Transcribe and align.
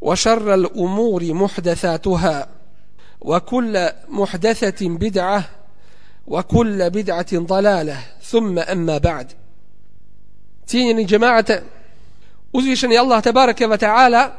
وشر 0.00 0.54
الأمور 0.54 1.32
محدثاتها 1.34 2.48
وكل 3.20 3.88
محدثة 4.08 4.88
بدعة 4.88 5.44
وكل 6.26 6.90
بدعة 6.90 7.26
ضلالة 7.34 8.00
ثم 8.22 8.58
أما 8.58 8.98
بعد 8.98 9.32
تيني 10.66 11.04
جماعة 11.04 11.62
uzvišeni 12.52 12.98
Allah 12.98 13.22
tabaraka 13.22 13.66
wa 13.66 13.78
ta'ala 13.78 14.32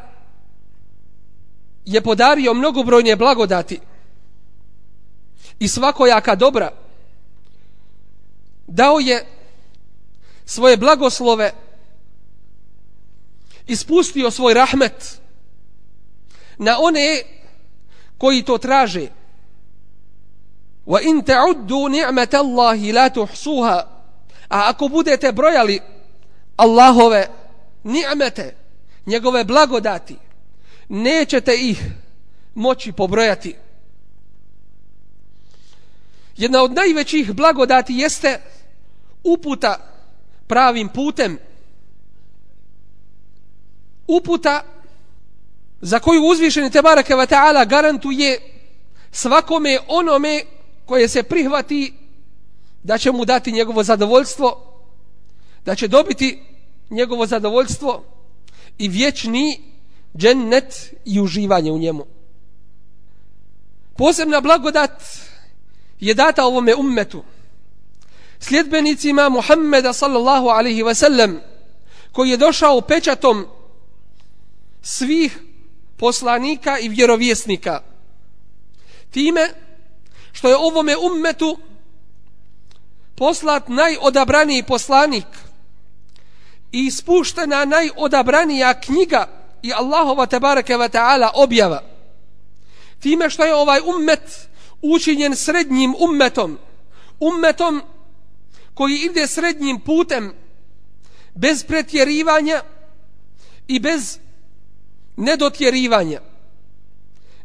je 1.85 2.01
podario 2.01 2.53
mnogobrojne 2.53 3.15
blagodati 3.15 3.79
i 5.59 5.67
svakojaka 5.67 6.35
dobra 6.35 6.71
dao 8.67 8.99
je 8.99 9.25
svoje 10.45 10.77
blagoslove 10.77 11.51
ispustio 13.67 14.31
svoj 14.31 14.53
rahmet 14.53 15.19
na 16.58 16.78
one 16.78 17.22
koji 18.18 18.42
to 18.42 18.58
traže. 18.58 19.08
Wa 20.86 21.00
in 21.02 21.22
ta'uddu 21.22 21.88
ni'matallahi 21.88 22.92
la 22.92 23.10
tuhsuha. 23.10 23.88
A 24.48 24.68
ako 24.68 24.88
budete 24.88 25.32
brojali 25.32 25.80
Allahove 26.56 27.28
ni'mete 27.84 28.54
njegove 29.06 29.44
blagodati 29.44 30.16
nećete 30.88 31.54
ih 31.54 31.84
moći 32.54 32.92
pobrojati. 32.92 33.54
Jedna 36.36 36.62
od 36.62 36.72
najvećih 36.72 37.32
blagodati 37.32 37.94
jeste 37.94 38.40
uputa 39.24 39.76
pravim 40.46 40.88
putem. 40.88 41.38
Uputa 44.06 44.64
za 45.80 45.98
koju 45.98 46.22
uzvišeni 46.22 46.70
Tebareke 46.70 47.14
wa 47.14 47.26
ta'ala 47.26 47.68
garantuje 47.68 48.40
svakome 49.10 49.78
onome 49.88 50.42
koje 50.86 51.08
se 51.08 51.22
prihvati 51.22 51.94
da 52.82 52.98
će 52.98 53.12
mu 53.12 53.24
dati 53.24 53.52
njegovo 53.52 53.82
zadovoljstvo 53.82 54.64
da 55.64 55.74
će 55.74 55.88
dobiti 55.88 56.42
njegovo 56.90 57.26
zadovoljstvo 57.26 58.04
i 58.78 58.88
vječni 58.88 59.60
džennet 60.16 60.94
i 61.04 61.20
uživanje 61.20 61.72
u 61.72 61.78
njemu. 61.78 62.06
Posebna 63.96 64.40
blagodat 64.40 65.02
je 66.00 66.14
data 66.14 66.44
ovome 66.44 66.74
ummetu 66.74 67.22
sljedbenicima 68.38 69.28
Muhammeda 69.28 69.92
sallallahu 69.92 70.48
alaihi 70.48 70.82
ve 70.82 70.94
sellem, 70.94 71.40
koji 72.12 72.30
je 72.30 72.36
došao 72.36 72.80
pečatom 72.80 73.46
svih 74.82 75.38
poslanika 75.98 76.78
i 76.78 76.88
vjerovjesnika. 76.88 77.80
Time 79.10 79.48
što 80.32 80.48
je 80.48 80.56
ovome 80.56 80.96
ummetu 80.96 81.58
poslat 83.16 83.68
najodabraniji 83.68 84.62
poslanik 84.62 85.26
i 86.72 86.86
ispuštena 86.86 87.64
najodabranija 87.64 88.80
knjiga 88.80 89.28
i 89.62 89.72
Allahova 89.72 90.26
tebareke 90.26 90.76
ve 90.76 90.88
ta'ala 90.88 91.30
objava. 91.34 91.82
Time 93.00 93.30
što 93.30 93.44
je 93.44 93.54
ovaj 93.54 93.80
ummet 93.80 94.48
učinjen 94.82 95.36
srednjim 95.36 95.94
ummetom 95.98 96.58
ummetom 97.20 97.82
koji 98.74 98.96
ide 98.96 99.26
srednjim 99.26 99.80
putem 99.80 100.34
bez 101.34 101.64
pretjerivanja 101.64 102.62
i 103.68 103.80
bez 103.80 104.18
nedotjerivanja 105.18 106.20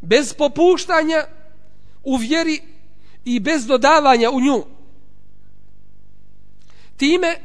bez 0.01 0.33
popuštanja 0.33 1.25
u 2.03 2.15
vjeri 2.15 2.61
i 3.25 3.39
bez 3.39 3.65
dodavanja 3.65 4.31
u 4.31 4.41
nju. 4.41 4.63
Time 6.97 7.35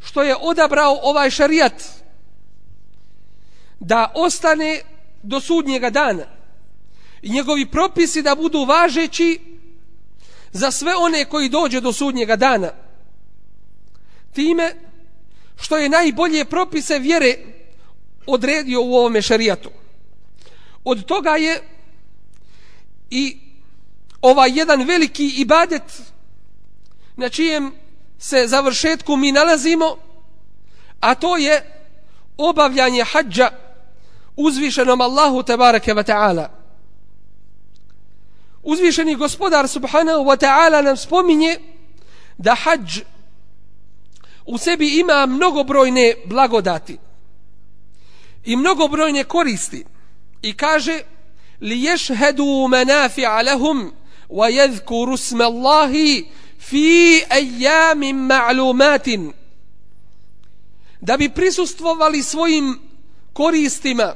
što 0.00 0.22
je 0.22 0.36
odabrao 0.36 0.98
ovaj 1.02 1.30
šarijat 1.30 1.82
da 3.80 4.12
ostane 4.14 4.80
do 5.22 5.40
sudnjega 5.40 5.90
dana 5.90 6.24
i 7.22 7.30
njegovi 7.30 7.70
propisi 7.70 8.22
da 8.22 8.34
budu 8.34 8.64
važeći 8.64 9.40
za 10.52 10.70
sve 10.70 10.96
one 10.96 11.24
koji 11.24 11.48
dođe 11.48 11.80
do 11.80 11.92
sudnjega 11.92 12.36
dana. 12.36 12.70
Time 14.32 14.74
što 15.56 15.76
je 15.76 15.88
najbolje 15.88 16.44
propise 16.44 16.98
vjere 16.98 17.55
odredio 18.26 18.82
u 18.82 18.94
ovome 18.94 19.22
šarijatu. 19.22 19.70
Od 20.84 21.04
toga 21.04 21.30
je 21.30 21.62
i 23.10 23.36
ovaj 24.22 24.50
jedan 24.54 24.82
veliki 24.82 25.28
ibadet 25.28 25.82
na 27.16 27.28
čijem 27.28 27.72
se 28.18 28.46
završetku 28.46 29.16
mi 29.16 29.32
nalazimo, 29.32 29.96
a 31.00 31.14
to 31.14 31.36
je 31.36 31.82
obavljanje 32.36 33.04
hađa 33.04 33.50
uzvišenom 34.36 35.00
Allahu 35.00 35.42
tebareke 35.42 35.94
wa 35.94 36.12
ta'ala. 36.12 36.48
Uzvišeni 38.62 39.14
gospodar 39.14 39.68
subhanahu 39.68 40.24
wa 40.24 40.36
ta'ala 40.36 40.82
nam 40.82 40.96
spominje 40.96 41.58
da 42.38 42.54
hađ 42.54 43.00
u 44.46 44.58
sebi 44.58 44.98
ima 44.98 45.26
mnogobrojne 45.26 46.14
blagodati 46.24 46.98
i 48.46 48.56
mnogobrojne 48.56 49.24
koristi. 49.24 49.84
I 50.42 50.56
kaže 50.56 51.02
li 51.60 51.82
ješhedu 51.82 52.68
menafi'a 52.68 53.42
lahum 53.42 53.92
wa 54.28 54.50
yadhkuru 54.50 55.16
sma 55.16 55.44
Allahi 55.44 56.26
fi 56.58 57.22
ayyamin 57.30 58.16
ma'lumatin. 58.16 59.32
Da 61.00 61.16
bi 61.16 61.28
prisustvovali 61.28 62.22
svojim 62.22 62.78
koristima 63.32 64.14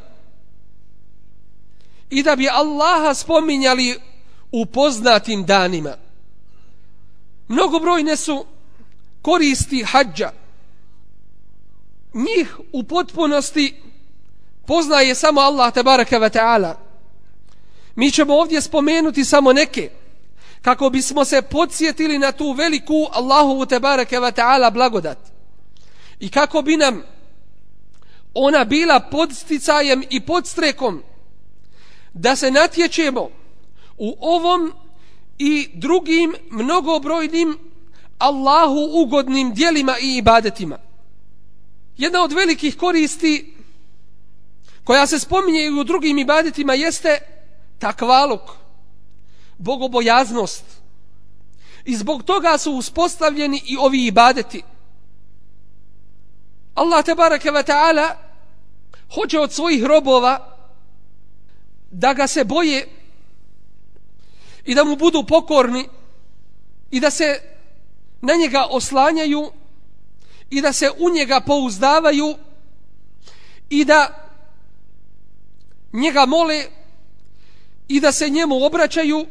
i 2.10 2.22
da 2.22 2.36
bi 2.36 2.48
Allaha 2.48 3.14
spominjali 3.14 3.98
u 4.52 4.66
poznatim 4.66 5.44
danima. 5.44 5.96
Mnogobrojne 7.48 8.16
su 8.16 8.46
koristi 9.22 9.82
hađa. 9.82 10.32
Njih 12.14 12.56
u 12.72 12.82
potpunosti 12.82 13.89
poznaje 14.70 15.14
samo 15.14 15.40
Allah 15.40 15.72
tabaraka 15.74 16.18
ve 16.18 16.30
ta'ala 16.30 16.74
mi 17.94 18.10
ćemo 18.10 18.34
ovdje 18.34 18.60
spomenuti 18.60 19.24
samo 19.24 19.52
neke 19.52 19.90
kako 20.62 20.90
bismo 20.90 21.24
se 21.24 21.42
podsjetili 21.42 22.18
na 22.18 22.32
tu 22.32 22.52
veliku 22.52 23.06
Allahu 23.12 23.66
tabaraka 23.66 24.20
ve 24.20 24.32
ta'ala 24.32 24.70
blagodat 24.70 25.18
i 26.20 26.28
kako 26.28 26.62
bi 26.62 26.76
nam 26.76 27.02
ona 28.34 28.64
bila 28.64 29.00
podsticajem 29.00 30.02
i 30.10 30.20
podstrekom 30.20 31.02
da 32.14 32.36
se 32.36 32.50
natječemo 32.50 33.28
u 33.98 34.16
ovom 34.20 34.72
i 35.38 35.68
drugim 35.74 36.34
mnogobrojnim 36.50 37.58
Allahu 38.18 38.88
ugodnim 38.92 39.54
dijelima 39.54 39.98
i 39.98 40.16
ibadetima. 40.16 40.78
Jedna 41.96 42.22
od 42.22 42.32
velikih 42.32 42.76
koristi 42.76 43.59
koja 44.90 45.06
se 45.06 45.18
spominje 45.18 45.64
i 45.64 45.70
u 45.70 45.84
drugim 45.84 46.18
ibadetima 46.18 46.74
jeste 46.74 47.18
takvaluk, 47.78 48.40
bogobojaznost. 49.58 50.64
I 51.84 51.96
zbog 51.96 52.22
toga 52.22 52.58
su 52.58 52.72
uspostavljeni 52.72 53.62
i 53.66 53.76
ovi 53.76 54.06
ibadeti. 54.06 54.62
Allah 56.74 57.04
te 57.04 57.14
barake 57.14 57.50
ve 57.50 57.62
ta'ala 57.62 58.14
hoće 59.14 59.38
od 59.38 59.52
svojih 59.52 59.84
robova 59.84 60.58
da 61.90 62.12
ga 62.12 62.26
se 62.26 62.44
boje 62.44 62.88
i 64.64 64.74
da 64.74 64.84
mu 64.84 64.96
budu 64.96 65.24
pokorni 65.28 65.88
i 66.90 67.00
da 67.00 67.10
se 67.10 67.40
na 68.20 68.34
njega 68.34 68.66
oslanjaju 68.70 69.52
i 70.50 70.60
da 70.60 70.72
se 70.72 70.90
u 70.98 71.10
njega 71.10 71.40
pouzdavaju 71.40 72.36
i 73.68 73.84
da 73.84 74.29
njega 75.92 76.26
mole 76.26 76.64
i 77.88 78.00
da 78.00 78.12
se 78.12 78.28
njemu 78.28 78.64
obraćaju 78.64 79.26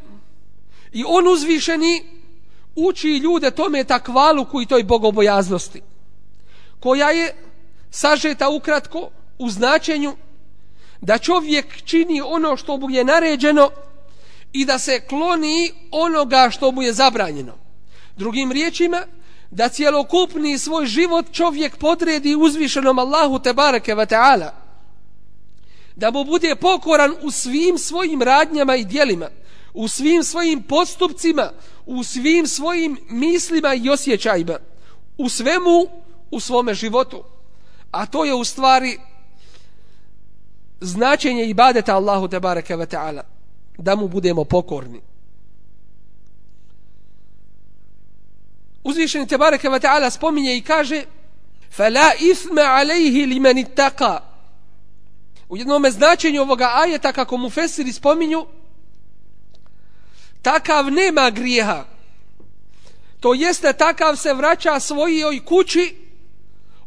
i 0.91 1.03
on 1.07 1.27
uzvišeni 1.27 2.03
uči 2.75 3.07
ljude 3.07 3.51
tome 3.51 3.83
takvalu 3.83 4.45
koji 4.45 4.65
toj 4.65 4.83
bogobojaznosti 4.83 5.81
koja 6.79 7.09
je 7.09 7.35
sažeta 7.91 8.49
ukratko 8.49 9.09
u 9.37 9.49
značenju 9.49 10.15
da 11.01 11.17
čovjek 11.17 11.83
čini 11.85 12.21
ono 12.21 12.57
što 12.57 12.77
mu 12.77 12.89
je 12.89 13.03
naređeno 13.03 13.69
i 14.53 14.65
da 14.65 14.79
se 14.79 14.99
kloni 14.99 15.71
onoga 15.91 16.49
što 16.51 16.71
mu 16.71 16.81
je 16.81 16.93
zabranjeno. 16.93 17.53
Drugim 18.17 18.51
riječima, 18.51 19.01
da 19.51 19.69
cjelokupni 19.69 20.57
svoj 20.57 20.85
život 20.85 21.25
čovjek 21.31 21.77
podredi 21.77 22.35
uzvišenom 22.35 22.99
Allahu 22.99 23.39
te 23.39 23.53
bareke 23.53 23.95
ve 23.95 24.05
taala 24.05 24.58
da 25.99 26.11
mu 26.11 26.23
bude 26.23 26.55
pokoran 26.55 27.11
u 27.21 27.31
svim 27.31 27.77
svojim 27.77 28.21
radnjama 28.21 28.75
i 28.75 28.85
djelima 28.85 29.27
u 29.73 29.87
svim 29.87 30.23
svojim 30.23 30.63
postupcima 30.63 31.51
u 31.85 32.03
svim 32.03 32.47
svojim 32.47 32.97
mislima 33.09 33.73
i 33.73 33.89
osjećajima 33.89 34.57
u 35.17 35.29
svemu 35.29 35.87
u 36.31 36.39
svome 36.39 36.73
životu. 36.73 37.23
A 37.91 38.05
to 38.05 38.25
je 38.25 38.33
u 38.33 38.43
stvari 38.43 38.97
značenje 40.81 41.45
ibadeta 41.45 41.95
Allahu 41.95 42.27
te 42.27 42.39
bareke 42.39 42.75
ve 42.75 42.85
taala 42.85 43.23
da 43.77 43.95
mu 43.95 44.07
budemo 44.07 44.43
pokorni. 44.43 45.01
Uzvišeni 48.83 49.27
te 49.27 49.37
bareke 49.37 49.69
ve 49.69 49.79
taala 49.79 50.09
spominje 50.09 50.57
i 50.57 50.61
kaže 50.61 51.03
fala 51.71 52.11
isma 52.19 52.61
alayhi 52.61 53.27
liman 53.27 53.57
ittaqa 53.57 54.28
u 55.49 55.57
jednom 55.57 55.85
značenju 55.89 56.41
ovoga 56.41 56.71
ajeta 56.75 57.11
kako 57.11 57.37
mu 57.37 57.49
fesiri 57.49 57.93
spominju 57.93 58.45
takav 60.41 60.91
nema 60.91 61.29
grijeha. 61.29 61.85
To 63.19 63.33
jeste 63.33 63.73
takav 63.73 64.15
se 64.15 64.33
vraća 64.33 64.79
svojoj 64.79 65.45
kući 65.45 65.95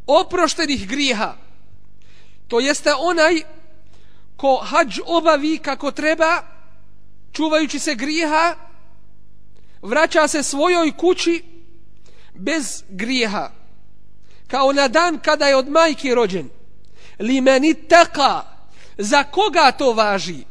oproštenih 0.06 0.88
grijeha. 0.88 1.34
To 2.48 2.60
jeste 2.60 2.94
onaj 2.94 3.42
ko 4.36 4.56
hađ 4.56 4.98
obavi 5.06 5.58
kako 5.58 5.90
treba 5.90 6.42
čuvajući 7.32 7.78
se 7.78 7.94
grijeha 7.94 8.54
vraća 9.82 10.28
se 10.28 10.42
svojoj 10.42 10.96
kući 10.96 11.44
bez 12.34 12.84
grijeha. 12.88 13.50
Kao 14.46 14.72
na 14.72 14.88
dan 14.88 15.18
kada 15.18 15.46
je 15.46 15.56
od 15.56 15.68
majke 15.68 16.14
rođen. 16.14 16.48
Li 17.18 17.40
meni 17.40 17.74
taka 17.74 18.51
za 19.02 19.24
koga 19.24 19.72
to 19.72 19.92
važi? 19.92 20.44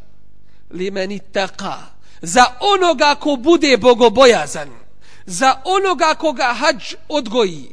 Li 0.71 0.91
meni 0.91 1.19
taka 1.19 1.77
za 2.21 2.45
onoga 2.59 3.15
ko 3.15 3.35
bude 3.35 3.77
bogobojazan. 3.77 4.69
Za 5.25 5.55
onoga 5.65 6.15
koga 6.15 6.53
hađ 6.59 6.95
odgoji. 7.09 7.69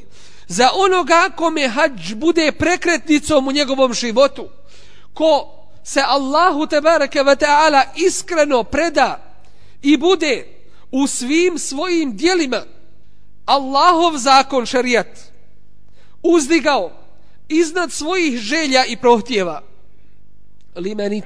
Za 0.49 0.71
onoga 0.75 1.31
kome 1.37 1.69
hađ 1.69 2.15
bude 2.15 2.53
prekretnicom 2.53 3.49
u 3.49 3.53
njegovom 3.53 3.95
životu. 3.95 4.49
Ko 5.15 5.55
se 5.85 6.03
Allahu 6.07 6.67
tebareke 6.67 7.23
ve 7.23 7.37
taala 7.37 7.85
iskreno 7.97 8.65
preda 8.65 9.21
i 9.83 9.97
bude 9.97 10.47
u 10.91 11.07
svim 11.07 11.59
svojim 11.59 12.17
dijelima 12.17 12.63
Allahov 13.47 14.17
zakon 14.17 14.67
šarijat 14.67 15.19
uzdigao 16.23 16.91
iznad 17.49 17.93
svojih 17.93 18.39
želja 18.39 18.85
i 18.85 18.97
prohtjeva 18.97 19.68
li 20.79 20.95
meni 20.95 21.23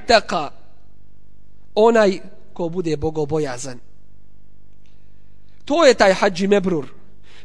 onaj 1.75 2.21
ko 2.53 2.69
bude 2.69 2.97
bogobojazan. 2.97 3.79
To 5.65 5.87
je 5.87 5.95
taj 5.95 6.13
hađi 6.13 6.47
mebrur. 6.47 6.87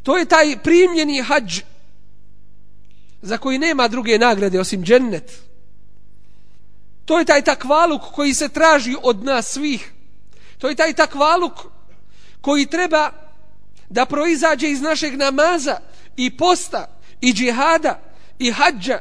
To 0.03 0.17
je 0.17 0.25
taj 0.25 0.57
primljeni 0.63 1.21
hađ 1.21 1.61
za 3.21 3.37
koji 3.37 3.59
nema 3.59 3.87
druge 3.87 4.17
nagrade 4.17 4.59
osim 4.59 4.83
džennet. 4.83 5.31
To 7.05 7.19
je 7.19 7.25
taj 7.25 7.41
takvaluk 7.41 8.01
koji 8.01 8.33
se 8.33 8.49
traži 8.49 8.95
od 9.03 9.23
nas 9.23 9.47
svih. 9.47 9.91
To 10.57 10.69
je 10.69 10.75
taj 10.75 10.93
takvaluk 10.93 11.53
koji 12.41 12.65
treba 12.65 13.11
da 13.89 14.05
proizađe 14.05 14.69
iz 14.69 14.81
našeg 14.81 15.17
namaza 15.17 15.79
i 16.17 16.37
posta 16.37 16.87
i 17.21 17.33
džihada 17.33 17.99
i 18.39 18.51
hađa 18.51 18.99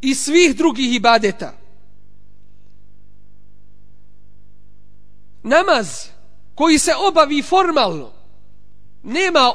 i 0.00 0.14
svih 0.14 0.56
drugih 0.56 0.94
ibadeta. 0.94 1.57
Namaz 5.48 5.88
koji 6.54 6.78
se 6.78 6.92
obavi 7.08 7.42
formalno 7.42 8.12
nema 9.02 9.52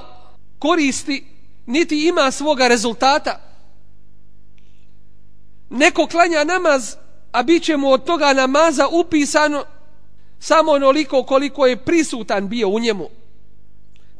koristi 0.60 1.26
niti 1.66 2.08
ima 2.08 2.32
svoga 2.32 2.68
rezultata. 2.68 3.42
Neko 5.70 6.08
klanja 6.08 6.44
namaz, 6.44 6.96
a 7.32 7.44
bit 7.44 7.64
će 7.64 7.78
mu 7.78 7.92
od 7.92 8.04
toga 8.04 8.34
namaza 8.34 8.88
upisano 8.88 9.64
samo 10.40 10.72
onoliko 10.72 11.24
koliko 11.24 11.66
je 11.66 11.78
prisutan 11.78 12.50
bio 12.50 12.70
u 12.70 12.80
njemu 12.80 13.10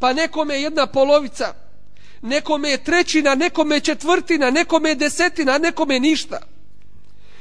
pa 0.04 0.14
nekome 0.14 0.62
jedna 0.62 0.88
polovica, 0.88 1.54
nekome 2.22 2.70
je 2.70 2.84
trećina, 2.84 3.36
nekome 3.36 3.76
je 3.76 3.80
četvrtina, 3.80 4.50
nekome 4.50 4.90
je 4.90 4.96
desetina, 4.96 5.58
nekome 5.58 6.00
ništa. 6.00 6.40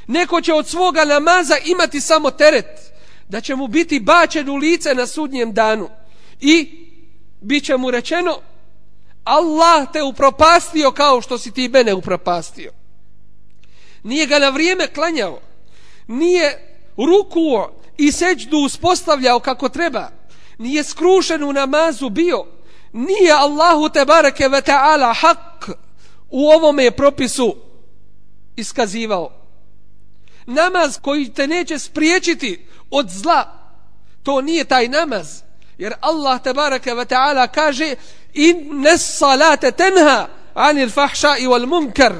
Neko 0.07 0.41
će 0.41 0.55
od 0.55 0.69
svoga 0.69 1.05
namaza 1.05 1.57
imati 1.65 2.01
samo 2.01 2.31
teret, 2.31 2.92
da 3.33 3.41
će 3.41 3.57
mu 3.57 3.67
biti 3.67 4.01
bačen 4.01 4.49
u 4.49 4.57
lice 4.57 4.95
na 4.95 5.07
sudnjem 5.07 5.53
danu. 5.53 5.89
I 6.41 6.69
bit 7.41 7.65
će 7.65 7.77
mu 7.77 7.91
rečeno, 7.91 8.39
Allah 9.25 9.93
te 9.93 10.03
upropastio 10.03 10.91
kao 10.91 11.21
što 11.21 11.39
si 11.39 11.53
ti 11.53 11.69
mene 11.69 11.95
upropastio. 11.95 12.73
Nije 14.03 14.27
ga 14.27 14.39
na 14.39 14.49
vrijeme 14.49 14.87
klanjao, 14.87 15.41
nije 16.07 16.77
rukuo 16.97 17.73
i 17.99 18.13
seđdu 18.13 18.57
uspostavljao 18.57 19.41
kako 19.41 19.69
treba, 19.69 20.11
nije 20.59 20.85
skrušen 20.85 21.45
u 21.45 21.53
namazu 21.53 22.11
bio, 22.11 22.45
nije 22.93 23.33
Allahu 23.33 23.89
te 23.89 24.05
bareke 24.05 24.49
ve 24.49 24.61
ta'ala 24.61 25.15
hak 25.21 25.71
u 26.31 26.49
ovome 26.49 26.91
propisu 26.91 27.57
iskazivao. 28.57 29.31
Namaz 30.47 30.99
koji 31.03 31.29
te 31.29 31.47
neće 31.47 31.79
spriječiti 31.79 32.67
od 32.93 33.11
zla, 33.11 33.53
to 34.23 34.41
nije 34.41 34.65
taj 34.65 34.89
namaz. 34.89 35.43
Jer 35.79 35.95
Allah 36.01 36.43
tabaraka 36.43 36.91
wa 36.91 36.97
ve 36.97 37.05
ta'ala 37.05 37.49
kaže 37.49 37.95
inne 38.35 38.99
salate 38.99 39.71
tenha 39.73 40.29
anil 40.55 40.91
fahša 40.91 41.37
i 41.39 41.47
wal 41.47 41.67
munkar. 41.67 42.13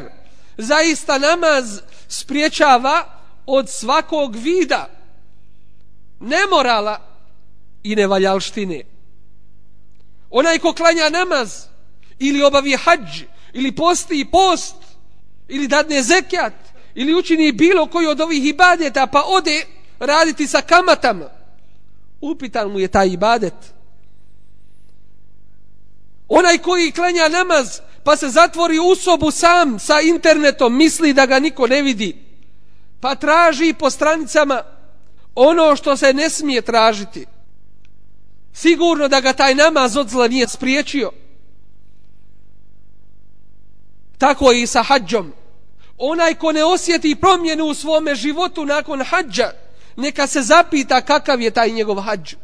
Zaista 0.57 1.19
namaz 1.19 1.81
spriječava 2.09 3.05
od 3.47 3.71
svakog 3.71 4.37
vida 4.37 4.89
nemorala 6.21 7.01
i 7.83 7.97
nevaljalštine. 7.97 8.83
Onaj 10.31 10.59
ko 10.59 10.73
klanja 10.73 11.09
namaz 11.09 11.65
ili 12.19 12.43
obavi 12.43 12.77
hađ 12.77 13.23
ili 13.53 13.73
posti 13.73 14.21
i 14.21 14.25
post 14.25 14.75
ili 15.49 15.69
dadne 15.69 16.03
zekjat 16.03 16.55
ili 16.95 17.15
učini 17.15 17.53
bilo 17.53 17.87
koji 17.87 18.07
od 18.07 18.21
ovih 18.21 18.47
ibadeta 18.47 19.07
pa 19.07 19.23
ode 19.27 19.67
raditi 20.07 20.47
sa 20.47 20.61
kamatama 20.61 21.31
upitan 22.21 22.71
mu 22.71 22.79
je 22.81 22.89
taj 22.89 23.09
ibadet 23.09 23.55
onaj 26.29 26.59
koji 26.59 26.93
klanja 26.93 27.29
namaz 27.29 27.81
pa 28.05 28.17
se 28.17 28.29
zatvori 28.29 28.79
u 28.79 28.95
sobu 28.95 29.31
sam 29.31 29.79
sa 29.79 30.01
internetom 30.01 30.77
misli 30.77 31.13
da 31.13 31.27
ga 31.27 31.39
niko 31.39 31.67
ne 31.67 31.83
vidi 31.83 32.17
pa 33.01 33.15
traži 33.15 33.75
po 33.79 33.91
stranicama 33.91 34.63
ono 35.35 35.77
što 35.77 35.97
se 35.97 36.13
ne 36.13 36.31
smije 36.31 36.63
tražiti 36.63 37.27
Sigurno 38.53 39.09
da 39.09 39.21
ga 39.21 39.33
taj 39.33 39.55
namaz 39.55 39.97
od 39.97 40.09
zla 40.09 40.29
nije 40.29 40.49
spriječio. 40.49 41.11
Tako 44.19 44.51
je 44.51 44.63
i 44.63 44.67
sa 44.67 44.83
hađom. 44.83 45.33
Onaj 45.99 46.35
ko 46.35 46.53
ne 46.53 46.65
osjeti 46.65 47.15
promjenu 47.15 47.65
u 47.65 47.75
svome 47.75 48.15
životu 48.15 48.67
nakon 48.67 49.03
hađa, 49.05 49.51
neka 49.97 50.27
se 50.27 50.43
zapita 50.43 51.01
kakav 51.01 51.41
je 51.41 51.51
taj 51.51 51.71
njegov 51.71 52.01
hađ. 52.01 52.35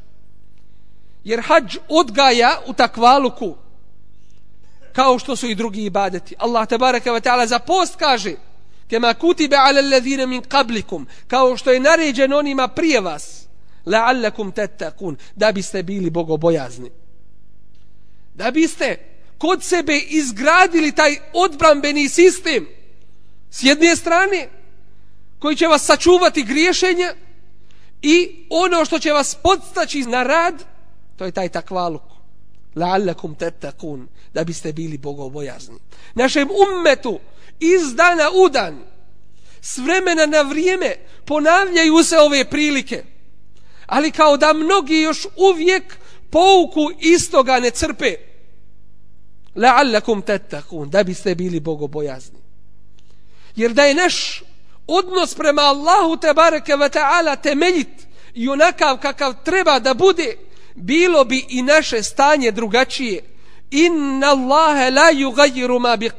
Jer 1.24 1.40
hađ 1.40 1.76
odgaja 1.88 2.60
u 2.66 2.72
takvaluku, 2.72 3.56
kao 4.92 5.18
što 5.18 5.36
su 5.36 5.46
i 5.46 5.54
drugi 5.54 5.84
ibadeti. 5.84 6.34
Allah 6.38 6.68
te 6.68 6.78
baraka 6.78 7.10
wa 7.10 7.20
ta'ala 7.20 7.46
za 7.46 7.58
post 7.58 7.96
kaže, 7.96 8.34
kema 8.88 9.14
kutibe 9.14 9.56
ala 9.56 9.78
alladhina 9.78 10.26
min 10.26 10.42
qablikum, 10.42 11.04
kao 11.26 11.56
što 11.56 11.70
je 11.70 11.80
naređeno 11.80 12.38
onima 12.38 12.68
prije 12.68 13.00
vas, 13.00 13.46
la'allakum 13.86 14.52
tattaqun, 14.52 15.16
da 15.36 15.52
biste 15.52 15.82
bili 15.82 16.10
bogobojazni. 16.10 16.90
Da 18.34 18.50
biste 18.50 18.96
kod 19.38 19.62
sebe 19.62 19.98
izgradili 19.98 20.92
taj 20.92 21.16
odbrambeni 21.32 22.08
sistem 22.08 22.66
s 23.50 23.62
jedne 23.62 23.96
strane 23.96 24.48
koji 25.38 25.56
će 25.56 25.66
vas 25.66 25.84
sačuvati 25.84 26.42
griješenja 26.42 27.14
i 28.02 28.46
ono 28.50 28.84
što 28.84 28.98
će 28.98 29.12
vas 29.12 29.34
podstaći 29.42 30.02
na 30.02 30.22
rad 30.22 30.64
to 31.16 31.24
je 31.24 31.32
taj 31.32 31.48
takvaluk 31.48 32.02
la'allakum 32.76 33.34
tattaqun 33.36 34.06
da 34.34 34.44
biste 34.44 34.72
bili 34.72 34.98
bogobojazni. 34.98 35.78
Našem 36.14 36.48
ummetu 36.50 37.18
iz 37.60 37.94
dana 37.94 38.30
u 38.30 38.48
dan 38.48 38.84
s 39.60 39.78
vremena 39.78 40.26
na 40.26 40.42
vrijeme 40.42 40.94
ponavljaju 41.24 42.04
se 42.04 42.18
ove 42.18 42.44
prilike. 42.44 43.04
Ali 43.86 44.10
kao 44.10 44.36
da 44.36 44.52
mnogi 44.52 45.00
još 45.00 45.26
uvijek 45.36 45.98
pouku 46.30 46.90
istoga 47.00 47.60
ne 47.60 47.70
crpe. 47.70 48.14
La'allakum 49.56 50.22
tattaqun 50.22 50.90
da 50.90 51.04
biste 51.04 51.34
bili 51.34 51.60
bogobojazni. 51.60 52.38
Jer 53.56 53.72
da 53.72 53.84
je 53.84 53.94
naš 53.94 54.42
odnos 54.88 55.34
prema 55.34 55.62
Allahu 55.62 56.16
te 56.16 56.34
bareke 56.34 56.76
ve 56.76 56.88
taala 56.88 57.36
temeljit 57.36 58.06
i 58.34 58.48
onakav 58.48 58.98
kakav 58.98 59.34
treba 59.44 59.78
da 59.78 59.94
bude 59.94 60.36
bilo 60.74 61.24
bi 61.24 61.46
i 61.48 61.62
naše 61.62 62.02
stanje 62.02 62.50
drugačije. 62.50 63.22
Inna 63.70 64.26
Allaha 64.26 64.90
la 64.90 65.12
yughayyiru 65.12 65.80
ma 65.80 65.96
bi 65.96 66.10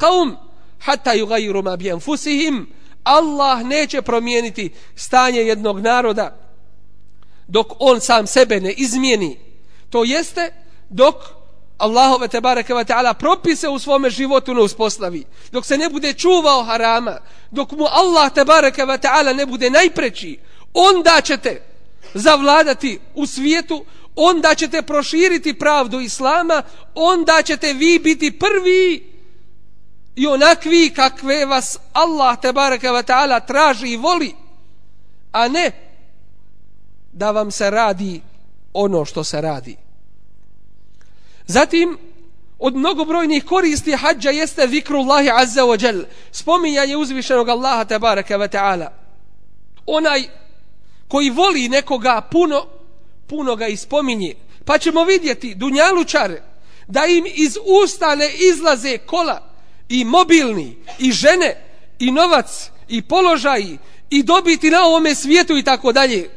hatta 0.80 1.12
yughayyiru 1.16 1.64
ma 1.64 1.78
bi 1.78 1.92
anfusihim 1.92 2.68
Allah 3.04 3.64
neće 3.64 4.02
promijeniti 4.02 4.74
stanje 4.96 5.40
jednog 5.40 5.80
naroda 5.80 6.38
dok 7.48 7.68
on 7.80 8.00
sam 8.00 8.28
sebe 8.28 8.60
ne 8.60 8.72
izmijeni. 8.72 9.40
To 9.90 10.04
jeste 10.04 10.54
dok 10.90 11.16
Allahove 11.80 12.28
te 12.28 12.42
barekeva 12.42 12.84
taala 12.84 13.14
propise 13.14 13.70
u 13.70 13.80
svome 13.80 14.10
životu 14.10 14.54
ne 14.54 14.62
uspostavi. 14.62 15.24
Dok 15.52 15.66
se 15.66 15.78
ne 15.78 15.90
bude 15.90 16.14
čuvao 16.14 16.64
harama 16.64 17.18
dok 17.52 17.72
mu 17.72 17.86
Allah 17.86 18.34
te 18.34 18.46
barekeva 18.46 18.98
taala 18.98 19.34
ne 19.34 19.46
bude 19.46 19.70
najpreči 19.70 20.40
onda 20.74 21.22
ćete 21.24 21.62
zavladati 22.14 23.00
u 23.16 23.26
svijetu 23.26 23.86
onda 24.16 24.56
ćete 24.56 24.82
proširiti 24.82 25.60
pravdu 25.60 26.00
islama 26.00 26.64
onda 26.96 27.42
ćete 27.46 27.74
vi 27.74 28.00
biti 28.00 28.40
prvi 28.40 29.14
i 30.16 30.28
onakvi 30.28 30.94
kakve 30.96 31.46
vas 31.46 31.78
Allah 31.94 32.40
te 32.42 32.54
barekeva 32.54 33.04
taala 33.04 33.40
traži 33.40 33.88
i 33.88 33.98
voli 33.98 34.36
a 35.32 35.48
ne 35.48 35.72
da 37.14 37.32
vam 37.32 37.52
se 37.52 37.70
radi 37.70 38.22
ono 38.74 39.06
što 39.06 39.24
se 39.24 39.42
radi. 39.42 39.78
Zatim, 41.50 41.98
od 42.60 42.76
mnogobrojnih 42.76 43.46
koristi 43.46 43.92
hađa 43.92 44.30
jeste 44.30 44.68
zikrullahi 44.68 45.30
azza 45.34 45.64
wa 45.64 45.86
jal, 45.86 46.04
spominjanje 46.32 46.98
uzvišenog 46.98 47.50
Allaha 47.50 47.86
tabaraka 47.86 48.38
wa 48.38 48.48
ta'ala. 48.48 48.88
Onaj 49.86 50.24
koji 51.08 51.30
voli 51.30 51.70
nekoga 51.70 52.22
puno, 52.32 52.66
puno 53.28 53.56
ga 53.56 53.68
ispominje. 53.68 54.36
Pa 54.66 54.78
ćemo 54.78 55.04
vidjeti 55.04 55.56
dunjalučare 55.56 56.42
da 56.88 57.06
im 57.06 57.26
iz 57.36 57.58
usta 57.84 58.16
ne 58.16 58.30
izlaze 58.34 58.98
kola 58.98 59.50
i 59.90 60.06
mobilni, 60.06 60.78
i 61.00 61.12
žene, 61.12 61.56
i 62.00 62.12
novac, 62.12 62.70
i 62.88 63.02
položaji, 63.02 63.78
i 64.10 64.24
dobiti 64.24 64.70
na 64.70 64.86
ovome 64.86 65.16
svijetu 65.16 65.58
i 65.58 65.64
tako 65.64 65.92
dalje. 65.92 66.30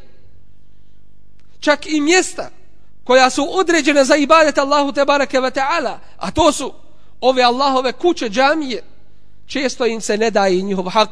Čak 1.61 1.87
i 1.87 2.01
mjesta 2.01 2.62
koja 3.05 3.31
su 3.31 3.49
određene 3.51 4.05
za 4.05 4.17
ibadet 4.17 4.59
Allahu 4.59 4.93
te 4.93 5.05
bareke 5.05 5.41
ve 5.41 5.51
taala 5.51 5.99
a 6.17 6.31
to 6.31 6.53
su 6.53 6.73
ove 7.21 7.43
Allahove 7.43 7.93
kuće 7.93 8.29
džamije. 8.29 8.83
Često 9.47 9.87
im 9.87 10.01
se 10.01 10.19
ne 10.19 10.31
daje 10.31 10.63
njihov 10.63 10.89
hak. 10.89 11.11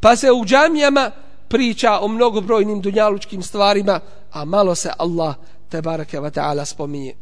Pa 0.00 0.16
se 0.16 0.32
u 0.32 0.44
džamijama 0.44 1.10
priča 1.48 1.98
o 2.00 2.08
mnogobrojnim 2.08 2.80
dunjalučkim 2.80 3.42
stvarima 3.42 4.00
a 4.32 4.44
malo 4.44 4.74
se 4.74 4.90
Allah 4.98 5.34
te 5.68 5.82
bareke 5.82 6.20
ve 6.20 6.30
taala 6.30 6.64
spominje. 6.64 7.14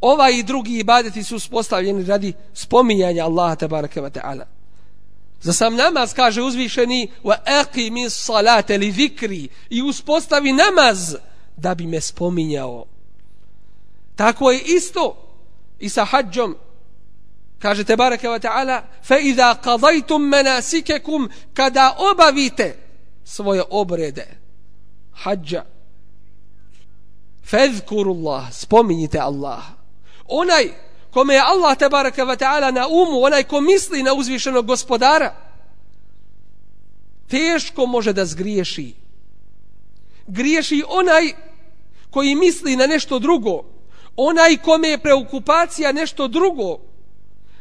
Ova 0.00 0.30
i 0.30 0.42
drugi 0.42 0.78
ibadeti 0.78 1.22
su 1.22 1.36
uspostavljeni 1.36 2.04
radi 2.04 2.32
spominjanja 2.54 3.24
Allaha 3.24 3.54
te 3.54 3.68
bareke 3.68 4.00
ve 4.00 4.10
taala. 4.10 4.46
Za 5.42 5.52
sam 5.52 5.76
namaz 5.76 6.14
kaže 6.14 6.42
uzvišeni 6.42 7.08
wa 7.24 7.36
aqimi 7.44 8.10
salate 8.10 8.78
li 8.78 8.92
zikri 8.92 9.48
i 9.70 9.82
uspostavi 9.82 10.52
namaz 10.52 11.14
da 11.56 11.74
bi 11.74 11.86
me 11.86 12.00
spominjao. 12.00 12.84
Tako 14.16 14.50
je 14.50 14.60
isto 14.60 15.16
i 15.78 15.88
sa 15.88 16.04
hađom. 16.04 16.56
Kaže 17.58 17.84
te 17.84 17.96
bareke 17.96 18.28
wa 18.28 18.40
ta'ala 18.40 18.82
fa 19.02 19.18
iza 19.18 19.56
qadaytum 19.64 20.28
manasikakum 20.28 21.30
kada 21.54 21.96
obavite 22.12 22.76
svoje 23.24 23.62
obrede 23.70 24.26
hađa 25.12 25.64
fezkurullah, 27.44 28.52
spominjite 28.52 29.18
Allah 29.18 29.62
onaj 30.28 30.68
kome 31.10 31.34
je 31.34 31.40
Allah 31.40 31.78
te 31.78 31.88
bareke 31.88 32.22
wa 32.22 32.36
ta'ala 32.36 32.70
na 32.70 32.86
umu 32.88 33.22
onaj 33.22 33.42
ko 33.42 33.60
misli 33.60 34.02
na 34.02 34.14
uzvišenog 34.14 34.66
gospodara 34.66 35.34
teško 37.28 37.86
može 37.86 38.12
da 38.12 38.24
zgriješi 38.24 38.94
griješi 40.26 40.82
onaj 40.88 41.32
koji 42.10 42.34
misli 42.34 42.76
na 42.76 42.86
nešto 42.86 43.18
drugo, 43.18 43.64
onaj 44.16 44.56
kome 44.56 44.88
je 44.88 44.98
preokupacija 44.98 45.92
nešto 45.92 46.28
drugo, 46.28 46.78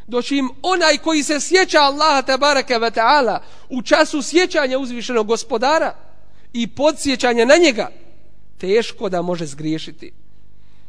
doćim 0.08 0.50
onaj 0.62 0.98
koji 0.98 1.24
se 1.24 1.40
sjeća 1.40 1.80
Allaha 1.80 2.22
tabaraka 2.22 2.80
wa 2.80 2.92
ta'ala 2.92 3.40
u 3.70 3.82
času 3.82 4.22
sjećanja 4.22 4.80
uzvišenog 4.80 5.28
gospodara 5.28 5.96
i 6.54 6.68
podsjećanja 6.68 7.46
na 7.46 7.56
njega, 7.56 7.90
teško 8.58 9.10
da 9.10 9.22
može 9.22 9.46
zgriješiti. 9.46 10.12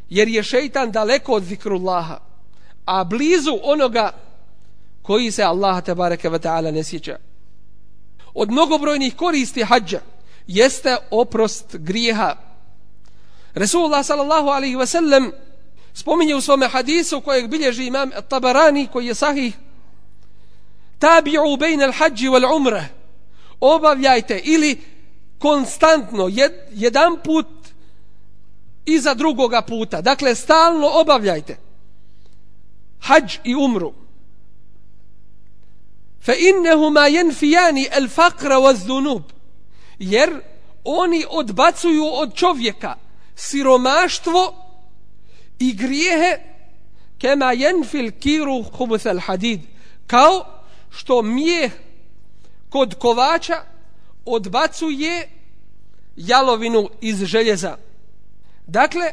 Jer 0.09 0.29
je 0.29 0.43
šeitan 0.43 0.93
daleko 0.93 1.33
od 1.33 1.45
zikrullaha, 1.45 2.19
a 2.85 3.05
blizu 3.05 3.59
onoga 3.63 4.13
koji 5.03 5.31
se 5.31 5.43
Allaha 5.43 5.81
tabaraka 5.81 6.31
wa 6.31 6.39
ta'ala 6.39 6.71
ne 6.71 6.85
sjeća. 6.85 7.19
Od 8.35 8.51
mnogobrojnih 8.51 9.17
koristi 9.17 9.63
hađa 9.63 10.01
jeste 10.47 10.97
oprost 11.11 11.77
grijeha. 11.77 12.37
Resulullah 13.55 14.05
sallallahu 14.07 14.49
alaihi 14.49 14.77
wasallam 14.77 15.31
spominje 15.95 16.35
u 16.35 16.41
svome 16.41 16.69
hadisu 16.69 17.21
kojeg 17.21 17.49
bilježi 17.49 17.87
imam 17.87 18.11
Tabarani 18.29 18.87
koji 18.93 19.07
je 19.07 19.15
sahih 19.15 19.55
tabi'u 20.99 21.59
bejna 21.59 21.85
al-hađi 21.85 22.29
wal 22.29 22.57
umre 22.57 22.89
obavljajte 23.61 24.41
ili 24.45 24.81
konstantno 25.39 26.29
jed, 26.29 26.53
jedan 26.73 27.17
put 27.25 27.47
iza 28.85 29.15
drugoga 29.15 29.63
puta. 29.63 30.01
Dakle 30.01 30.35
stalno 30.35 30.89
obavljajte 30.93 31.57
hađ 33.01 33.37
i 33.45 33.55
umru. 33.55 33.93
Fa 36.21 36.33
innehuma 36.35 37.07
jenfijani 37.07 37.89
al-faqra 37.93 38.57
wa 38.59 38.75
zunub 38.87 39.23
jer 39.99 40.41
oni 40.85 41.25
odbacuju 41.31 42.05
od 42.13 42.35
čovjeka 42.35 42.95
siromaštvo 43.37 44.55
i 45.59 45.75
grijehe 45.75 46.39
kema 47.19 47.53
jenfil 47.53 48.11
kiru 48.21 48.63
hubuth 48.63 49.07
hadid 49.27 49.61
kao 50.07 50.63
što 50.91 51.23
mijeh 51.23 51.73
kod 52.71 52.95
kovača 52.95 53.63
odbacuje 54.25 55.29
jalovinu 56.17 56.89
iz 57.01 57.25
željeza. 57.25 57.77
Dakle 58.67 59.13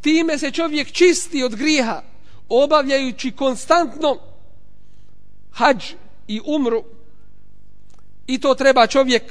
time 0.00 0.38
se 0.38 0.50
čovjek 0.50 0.92
čisti 0.92 1.42
od 1.42 1.56
grijeha 1.56 2.02
obavljajući 2.48 3.30
konstantno 3.30 4.18
hađ 5.52 5.84
i 6.28 6.40
umru. 6.44 6.84
I 8.26 8.40
to 8.40 8.54
treba 8.54 8.86
čovjek 8.86 9.22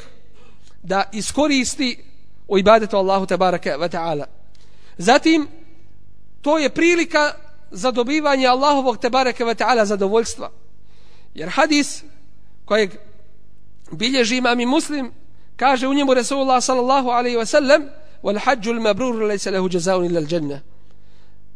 da 0.84 1.10
iskoristi 1.12 2.04
u 2.48 2.58
ibadetu 2.58 2.98
Allahu 2.98 3.26
tabaraka 3.26 3.78
wa 3.78 3.90
ta'ala. 3.90 4.26
Zatim, 4.98 5.48
to 6.42 6.58
je 6.58 6.70
prilika 6.70 7.34
za 7.72 7.92
dobivanje 7.92 8.48
Allahovog 8.48 8.98
tabaraka 8.98 9.46
wa 9.46 9.56
ta'ala 9.56 9.86
zadovoljstva. 9.86 10.52
Jer 11.34 11.50
hadis 11.50 12.04
kojeg 12.66 12.92
bilježi 13.92 14.38
imam 14.38 14.60
i 14.60 14.66
muslim, 14.66 15.12
kaže 15.56 15.88
u 15.88 15.94
njemu 15.94 16.14
Resulullah 16.14 16.64
sallallahu 16.64 17.10
alaihi 17.10 17.38
wa 17.38 17.46
sallam, 17.46 17.84
wal 18.24 18.40
hađu 18.40 18.70
il 18.70 18.80
mabrur 18.80 19.24
lejse 19.24 19.52
lehu 19.52 19.70
jazaun 19.72 20.06
ila 20.06 20.22
l'đenne. 20.22 20.60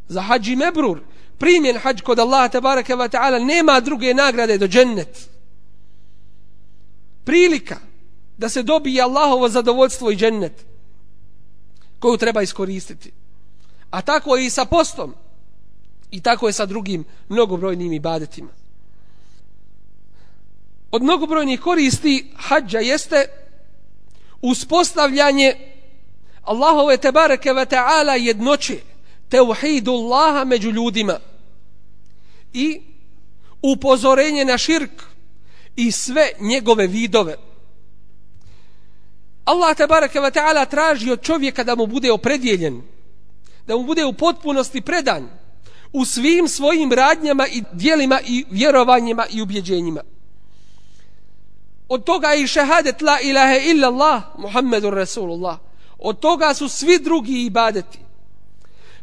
Za 0.08 0.22
hađi 0.22 0.56
mebrur, 0.56 1.00
primjen 1.38 1.78
hađ 1.78 2.02
kod 2.02 2.20
Allaha 2.20 2.50
tabaraka 2.50 2.96
wa 2.96 3.10
ta'ala, 3.10 3.46
nema 3.46 3.80
druge 3.80 4.14
nagrade 4.14 4.58
do 4.58 4.68
džennet. 4.68 5.30
Prilika 7.24 7.87
da 8.38 8.50
se 8.50 8.64
dobije 8.64 9.04
Allahovo 9.04 9.50
zadovoljstvo 9.50 10.12
i 10.12 10.16
džennet 10.16 10.66
koju 12.00 12.18
treba 12.18 12.42
iskoristiti. 12.42 13.12
A 13.90 14.02
tako 14.02 14.36
je 14.36 14.46
i 14.46 14.50
sa 14.50 14.66
postom. 14.66 15.16
I 16.12 16.22
tako 16.22 16.48
je 16.48 16.54
sa 16.54 16.66
drugim 16.66 17.06
mnogobrojnim 17.30 17.94
ibadetima. 17.94 18.50
Od 20.92 21.04
mnogobrojnih 21.04 21.60
koristi 21.62 22.32
hađa 22.36 22.80
jeste 22.80 23.26
uspostavljanje 24.42 25.56
Allahove 26.42 26.98
tebareke 26.98 27.54
ve 27.54 27.66
ta'ala 27.66 28.12
jednoće 28.12 28.80
teuhidu 29.30 29.92
Allaha 29.92 30.44
među 30.44 30.72
ljudima 30.72 31.20
i 32.54 32.82
upozorenje 33.62 34.46
na 34.46 34.58
širk 34.58 35.04
i 35.76 35.92
sve 35.92 36.30
njegove 36.40 36.88
vidove. 36.88 37.36
Allah 39.48 39.76
tebareke 39.76 40.20
ve 40.20 40.32
ta'ala 40.32 40.66
traži 40.66 41.12
od 41.12 41.22
čovjeka 41.22 41.64
da 41.64 41.76
mu 41.76 41.88
bude 41.88 42.12
opredjeljen, 42.12 42.82
da 43.68 43.78
mu 43.78 43.84
bude 43.84 44.06
u 44.06 44.14
potpunosti 44.14 44.82
predan 44.82 45.30
u 45.94 46.06
svim 46.06 46.48
svojim 46.48 46.92
radnjama 46.94 47.48
i 47.48 47.64
dijelima 47.72 48.20
i 48.26 48.46
vjerovanjima 48.50 49.26
i 49.30 49.42
ubjeđenjima. 49.42 50.02
Od 51.90 52.04
toga 52.04 52.28
je 52.28 52.44
i 52.44 52.48
šehadet 52.48 53.02
la 53.02 53.20
ilaha 53.20 53.56
illa 53.56 53.88
Allah, 53.88 54.24
Muhammedur 54.38 54.94
Rasulullah. 54.94 55.58
Od 56.00 56.20
toga 56.20 56.54
su 56.54 56.70
svi 56.70 57.00
drugi 57.00 57.46
ibadeti. 57.46 58.00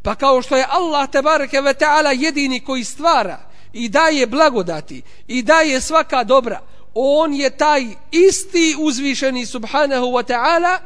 Pa 0.02 0.14
kao 0.14 0.42
što 0.42 0.56
je 0.56 0.66
Allah 0.68 1.10
tebareke 1.10 1.60
ve 1.60 1.74
ta'ala 1.74 2.24
jedini 2.24 2.60
koji 2.60 2.84
stvara 2.84 3.38
i 3.72 3.88
daje 3.88 4.26
blagodati 4.26 5.02
i 5.26 5.42
daje 5.42 5.80
svaka 5.80 6.24
dobra, 6.24 6.60
on 6.94 7.34
je 7.34 7.50
taj 7.50 7.86
isti 8.10 8.76
uzvišeni 8.78 9.46
subhanahu 9.46 10.06
wa 10.06 10.22
ta'ala 10.22 10.78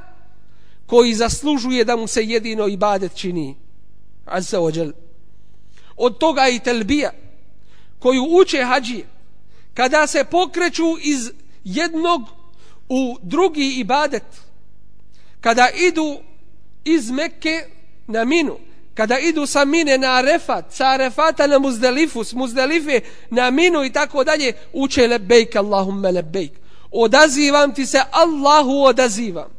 koji 0.87 1.15
zaslužuje 1.15 1.85
da 1.85 1.97
mu 1.97 2.07
se 2.07 2.25
jedino 2.25 2.69
ibadet 2.69 3.15
čini. 3.15 3.57
Azza 4.27 4.59
wa 4.59 4.79
jal. 4.79 4.93
Od 5.97 6.19
toga 6.19 6.49
i 6.49 6.59
telbija 6.59 7.11
koju 7.99 8.25
uče 8.31 8.65
hađije 8.65 9.07
kada 9.75 10.07
se 10.07 10.25
pokreću 10.25 10.99
iz 11.01 11.31
jednog 11.65 12.23
u 12.89 13.17
drugi 13.23 13.75
ibadet 13.79 14.25
kada 15.41 15.69
idu 15.69 16.17
iz 16.85 17.11
Mekke 17.11 17.67
na 18.07 18.25
Minu 18.25 18.68
kada 18.99 19.19
idu 19.19 19.47
sa 19.47 19.65
Mine 19.65 19.99
na 19.99 20.19
Arefat 20.19 20.65
sa 20.75 20.99
Arefata 20.99 21.47
na 21.47 21.59
Muzdelifu, 21.59 22.25
s 22.25 22.35
Muzdalife 22.35 23.01
na 23.31 23.51
Minu 23.51 23.85
i 23.85 23.93
tako 23.93 24.25
dalje 24.25 24.53
uče 24.73 25.07
lebejk 25.07 25.57
Allahumme 25.57 26.13
lebejk 26.13 26.53
odazivam 26.91 27.75
ti 27.75 27.87
se 27.87 28.03
Allahu 28.11 28.83
odazivam. 28.83 29.51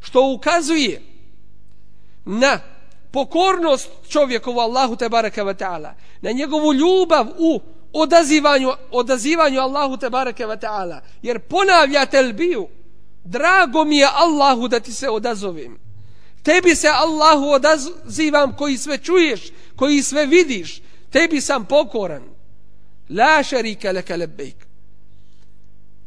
Što 0.00 0.32
ukazuje 0.32 1.02
na 2.24 2.60
pokornost 3.10 3.90
čovjekovu 4.08 4.60
Allahu 4.60 4.96
te 4.96 5.08
baraka 5.08 5.44
wa 5.44 5.54
ta'ala 5.54 5.92
na 6.20 6.30
njegovu 6.30 6.72
ljubav 6.72 7.26
u 7.38 7.60
odazivanju, 7.92 8.72
odazivanju 8.90 9.60
Allahu 9.60 9.96
te 9.96 10.10
baraka 10.10 10.46
ve 10.46 10.56
ta'ala. 10.56 11.00
Jer 11.22 11.38
ponavlja 11.38 12.06
telbiju 12.06 12.68
drago 13.24 13.84
mi 13.84 13.98
je 13.98 14.08
Allahu 14.14 14.68
da 14.68 14.80
ti 14.80 14.92
se 14.92 15.10
odazovim 15.10 15.81
tebi 16.42 16.74
se 16.76 16.88
Allahu 16.88 17.44
odazivam 17.44 18.56
koji 18.56 18.78
sve 18.78 18.98
čuješ 18.98 19.40
koji 19.76 20.02
sve 20.02 20.26
vidiš. 20.26 20.82
Tebi 21.10 21.40
sam 21.40 21.64
pokoran. 21.64 22.22
La 23.08 23.42
šarika 23.42 23.90
leke 23.90 24.16
lebejk 24.16 24.72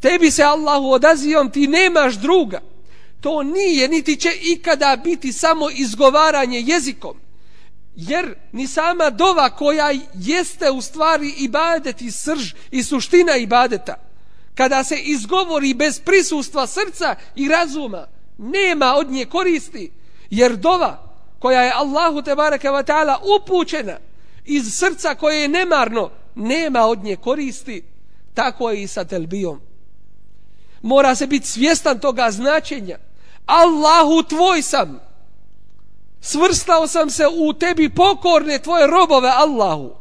tebi 0.05 0.31
se 0.31 0.43
Allahu 0.43 0.91
odazivam 0.91 1.51
ti 1.51 1.67
nemaš 1.67 2.13
druga. 2.13 2.61
To 3.21 3.43
nije 3.43 3.87
niti 3.87 4.15
će 4.15 4.29
ikada 4.41 4.95
biti 5.03 5.33
samo 5.33 5.69
izgovaranje 5.69 6.59
jezikom. 6.59 7.17
Jer 7.95 8.35
ni 8.51 8.67
sama 8.67 9.09
dova 9.09 9.49
koja 9.49 9.91
jeste 10.13 10.71
u 10.71 10.81
stvari 10.81 11.33
ibadet 11.37 12.01
i 12.01 12.11
srž 12.11 12.53
i 12.71 12.83
suština 12.83 13.37
ibadeta, 13.37 13.95
kada 14.55 14.83
se 14.83 14.95
izgovori 14.95 15.73
bez 15.73 15.99
prisustva 15.99 16.67
srca 16.67 17.15
i 17.35 17.47
razuma, 17.47 18.07
nema 18.37 18.93
od 18.95 19.11
nje 19.11 19.25
koristi. 19.25 19.91
Jer 20.29 20.55
dova 20.55 21.05
koja 21.39 21.61
je 21.61 21.73
Allahu 21.75 22.21
te 22.21 22.35
bareke 22.35 22.71
ve 22.71 22.83
ta'ala 22.83 23.17
upućena 23.41 23.97
iz 24.45 24.73
srca 24.73 25.15
koje 25.15 25.41
je 25.41 25.47
nemarno, 25.47 26.09
nema 26.35 26.85
od 26.85 27.03
nje 27.03 27.15
koristi. 27.15 27.83
Tako 28.33 28.69
je 28.69 28.81
i 28.81 28.87
sa 28.87 29.05
telbijom. 29.05 29.61
Mora 30.81 31.15
se 31.15 31.27
biti 31.27 31.47
svjestan 31.47 31.99
toga 31.99 32.31
značenja. 32.31 32.97
Allahu 33.45 34.23
tvoj 34.23 34.61
sam 34.61 34.99
svrstao 36.21 36.87
sam 36.87 37.09
se 37.09 37.23
u 37.27 37.53
tebi 37.53 37.89
pokorne 37.89 38.59
tvoje 38.59 38.87
robove 38.87 39.29
Allahu. 39.29 39.93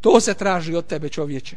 To 0.00 0.20
se 0.20 0.34
traži 0.34 0.74
od 0.74 0.86
tebe 0.86 1.08
čovječe. 1.08 1.56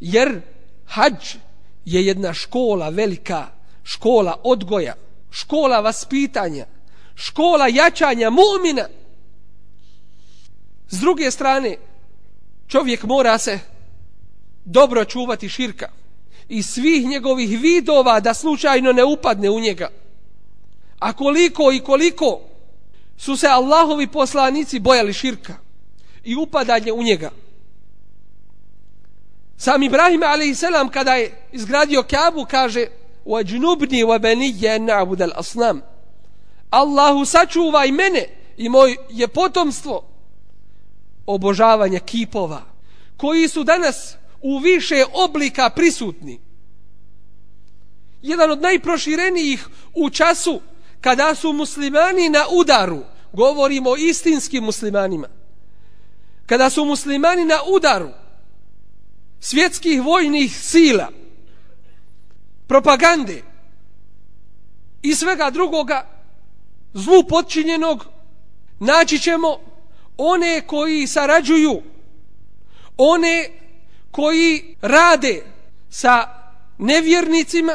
Jer 0.00 0.40
hađ 0.86 1.36
je 1.84 2.06
jedna 2.06 2.34
škola 2.34 2.88
velika, 2.88 3.46
škola 3.82 4.40
odgoja, 4.42 4.94
škola 5.32 5.80
vaspitanja, 5.80 6.66
škola 7.14 7.68
jačanja 7.68 8.30
mu'mina. 8.30 8.86
S 10.88 11.00
druge 11.00 11.30
strane, 11.30 11.76
čovjek 12.68 13.02
mora 13.02 13.38
se 13.38 13.58
dobro 14.64 15.04
čuvati 15.04 15.48
širka 15.48 15.88
i 16.48 16.62
svih 16.62 17.06
njegovih 17.06 17.60
vidova 17.60 18.20
da 18.20 18.34
slučajno 18.34 18.92
ne 18.92 19.04
upadne 19.04 19.50
u 19.50 19.60
njega. 19.60 19.90
A 20.98 21.12
koliko 21.12 21.72
i 21.72 21.80
koliko 21.80 22.40
su 23.16 23.36
se 23.36 23.46
Allahovi 23.46 24.06
poslanici 24.06 24.78
bojali 24.78 25.12
širka 25.12 25.54
i 26.24 26.36
upadanje 26.36 26.92
u 26.92 27.02
njega. 27.02 27.30
Sam 29.56 29.82
Ibrahim 29.82 30.22
a.s. 30.22 30.62
kada 30.92 31.14
je 31.14 31.48
izgradio 31.52 32.02
Kabu 32.02 32.46
kaže 32.50 32.86
وَجْنُبْنِي 33.25 34.03
وَبَنِيَّ 34.03 34.79
نَعْبُدَ 34.79 35.21
الْأَصْنَامِ 35.21 35.81
Allahu 36.69 37.25
sačuvaj 37.25 37.91
mene 37.91 38.25
i 38.57 38.69
moj 38.69 38.95
je 39.09 39.27
potomstvo 39.27 40.03
obožavanja 41.25 41.99
kipova 41.99 42.61
koji 43.17 43.47
su 43.47 43.63
danas 43.63 44.15
u 44.41 44.57
više 44.57 45.05
oblika 45.13 45.69
prisutni. 45.69 46.39
Jedan 48.21 48.51
od 48.51 48.61
najproširenijih 48.61 49.67
u 49.95 50.09
času 50.09 50.61
kada 51.01 51.35
su 51.35 51.53
muslimani 51.53 52.29
na 52.29 52.43
udaru, 52.51 53.03
govorimo 53.33 53.89
o 53.89 53.95
istinskim 53.95 54.63
muslimanima, 54.63 55.27
kada 56.45 56.69
su 56.69 56.85
muslimani 56.85 57.45
na 57.45 57.59
udaru 57.67 58.09
svjetskih 59.39 60.01
vojnih 60.01 60.57
sila, 60.61 61.09
propagande 62.72 63.42
i 65.02 65.14
svega 65.14 65.50
drugoga 65.50 66.06
zlu 66.92 67.24
podčinjenog, 67.28 68.06
naći 68.80 69.18
ćemo 69.18 69.58
one 70.16 70.60
koji 70.66 71.06
sarađuju, 71.06 71.82
one 72.96 73.48
koji 74.10 74.76
rade 74.82 75.42
sa 75.90 76.28
nevjernicima 76.78 77.72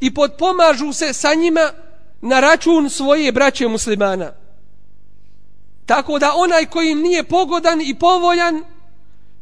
i 0.00 0.14
podpomažu 0.14 0.92
se 0.92 1.12
sa 1.12 1.34
njima, 1.34 1.70
na 2.20 2.40
račun 2.40 2.90
svoje 2.90 3.32
braće 3.32 3.68
muslimana. 3.68 4.32
Tako 5.86 6.18
da 6.18 6.32
onaj 6.36 6.66
koji 6.66 6.90
im 6.90 7.00
nije 7.00 7.24
pogodan 7.24 7.80
i 7.80 7.94
povoljan, 7.98 8.64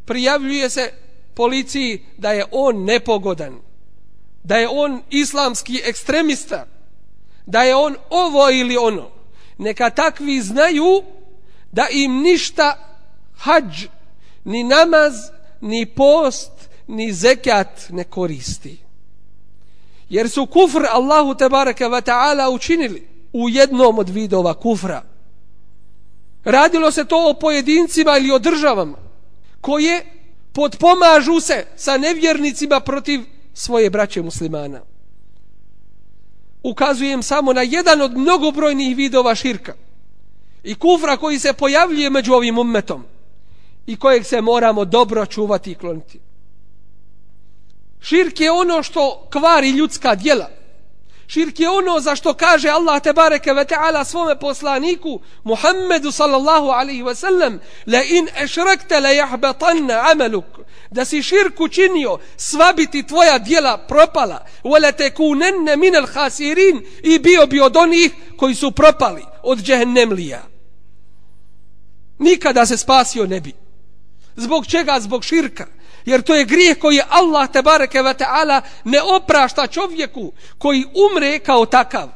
prijavljuje 0.07 0.71
se 0.71 0.93
policiji 1.35 2.03
da 2.19 2.33
je 2.33 2.45
on 2.51 2.85
nepogodan, 2.85 3.66
da 4.47 4.57
je 4.57 4.69
on 4.69 5.03
islamski 5.11 5.83
ekstremista, 5.85 6.67
da 7.47 7.63
je 7.63 7.75
on 7.75 7.97
ovo 8.11 8.51
ili 8.51 8.77
ono. 8.77 9.11
Neka 9.59 9.91
takvi 9.91 10.41
znaju 10.41 11.03
da 11.73 11.87
im 11.91 12.21
ništa 12.23 12.79
hađ, 13.37 13.87
ni 14.45 14.65
namaz, 14.65 15.15
ni 15.61 15.87
post, 15.87 16.53
ni 16.87 17.13
zekat 17.13 17.69
ne 17.91 18.05
koristi. 18.05 18.79
Jer 20.09 20.31
su 20.31 20.47
kufr 20.47 20.87
Allahu 20.91 21.35
tebareke 21.35 21.89
ve 21.89 22.01
taala 22.01 22.51
učinili 22.51 23.09
u 23.33 23.49
jednom 23.49 23.99
od 23.99 24.09
vidova 24.09 24.55
kufra. 24.55 25.03
Radilo 26.45 26.91
se 26.91 27.05
to 27.05 27.31
o 27.31 27.35
pojedincima 27.35 28.19
ili 28.19 28.31
o 28.31 28.39
državama 28.39 28.99
koje 29.61 30.07
podpomažu 30.53 31.41
se 31.41 31.67
sa 31.77 31.99
nevjernicima 31.99 32.81
protiv 32.81 33.36
svoje 33.57 33.91
braće 33.91 34.23
muslimana. 34.23 34.81
Ukazujem 36.63 37.23
samo 37.23 37.53
na 37.53 37.63
jedan 37.63 38.01
od 38.03 38.17
mnogobrojnih 38.17 38.97
vidova 38.97 39.35
širka 39.35 39.75
i 40.65 40.75
kufra 40.75 41.17
koji 41.17 41.39
se 41.39 41.53
pojavljuje 41.53 42.11
među 42.11 42.33
ovim 42.33 42.59
ummetom 42.59 43.05
i 43.87 43.97
kojeg 43.97 44.25
se 44.25 44.41
moramo 44.41 44.85
dobro 44.85 45.27
čuvati 45.27 45.71
i 45.71 45.75
kloniti. 45.75 46.21
Širk 48.01 48.41
je 48.41 48.51
ono 48.51 48.83
što 48.83 49.29
kvari 49.33 49.71
ljudska 49.71 50.15
djela. 50.15 50.51
Širk 51.27 51.61
je 51.61 51.71
ono 51.71 52.01
za 52.01 52.17
što 52.17 52.35
kaže 52.35 52.69
Allah 52.69 53.03
te 53.03 53.13
bareke 53.13 53.53
ve 53.53 53.65
taala 53.65 54.05
svome 54.05 54.39
poslaniku 54.39 55.21
Muhammedu 55.45 56.13
sallallahu 56.13 56.69
alejhi 56.69 57.03
ve 57.03 57.15
sellem 57.15 57.61
la 57.87 58.03
in 58.03 58.29
ashrakta 58.43 59.01
la 59.01 59.09
yahbatanna 59.09 60.11
amaluk. 60.13 60.45
Da 60.91 61.05
si 61.05 61.23
širk 61.23 61.61
učinio 61.61 62.19
sva 62.37 62.73
biti 62.73 63.07
tvoja 63.07 63.39
djela 63.39 63.79
propala. 63.79 64.45
Wala 64.65 64.93
takunanna 64.93 65.77
min 65.77 65.97
al 65.97 66.07
khasirin. 66.07 66.83
I 67.03 67.19
bio 67.19 67.47
bi 67.47 67.61
od 67.61 67.77
onih 67.77 68.13
koji 68.37 68.55
su 68.55 68.71
propali 68.71 69.25
od 69.43 69.59
džehennemlija. 69.59 70.43
Nikada 72.19 72.67
se 72.67 72.77
spasio 72.77 73.27
ne 73.27 73.41
bi 73.41 73.66
zbog 74.37 74.67
čega? 74.67 75.01
Zbog 75.01 75.25
širka. 75.25 75.67
Jer 76.05 76.23
to 76.23 76.35
je 76.35 76.45
grijeh 76.45 76.79
koji 76.79 77.01
Allah 77.09 77.51
te 77.53 77.63
bareke 77.63 78.03
ve 78.03 78.15
taala 78.15 78.61
ne 78.85 79.03
oprašta 79.03 79.67
čovjeku 79.67 80.33
koji 80.59 80.85
umre 81.11 81.39
kao 81.39 81.67
takav. 81.67 82.09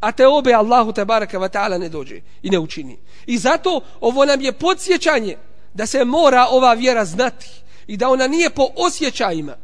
A 0.00 0.12
te 0.12 0.26
obe 0.26 0.52
Allahu 0.52 0.92
te 0.92 1.04
bareke 1.04 1.38
ve 1.38 1.48
taala 1.48 1.78
ne 1.78 1.88
dođe 1.88 2.20
i 2.42 2.50
ne 2.50 2.58
učini. 2.58 2.98
I 3.26 3.38
zato 3.38 3.80
ovo 4.00 4.24
nam 4.24 4.40
je 4.40 4.52
podsjećanje 4.52 5.36
da 5.74 5.86
se 5.86 6.04
mora 6.04 6.46
ova 6.50 6.74
vjera 6.74 7.04
znati 7.04 7.50
i 7.86 7.96
da 7.96 8.08
ona 8.08 8.26
nije 8.26 8.50
po 8.50 8.68
osjećajima 8.76 9.56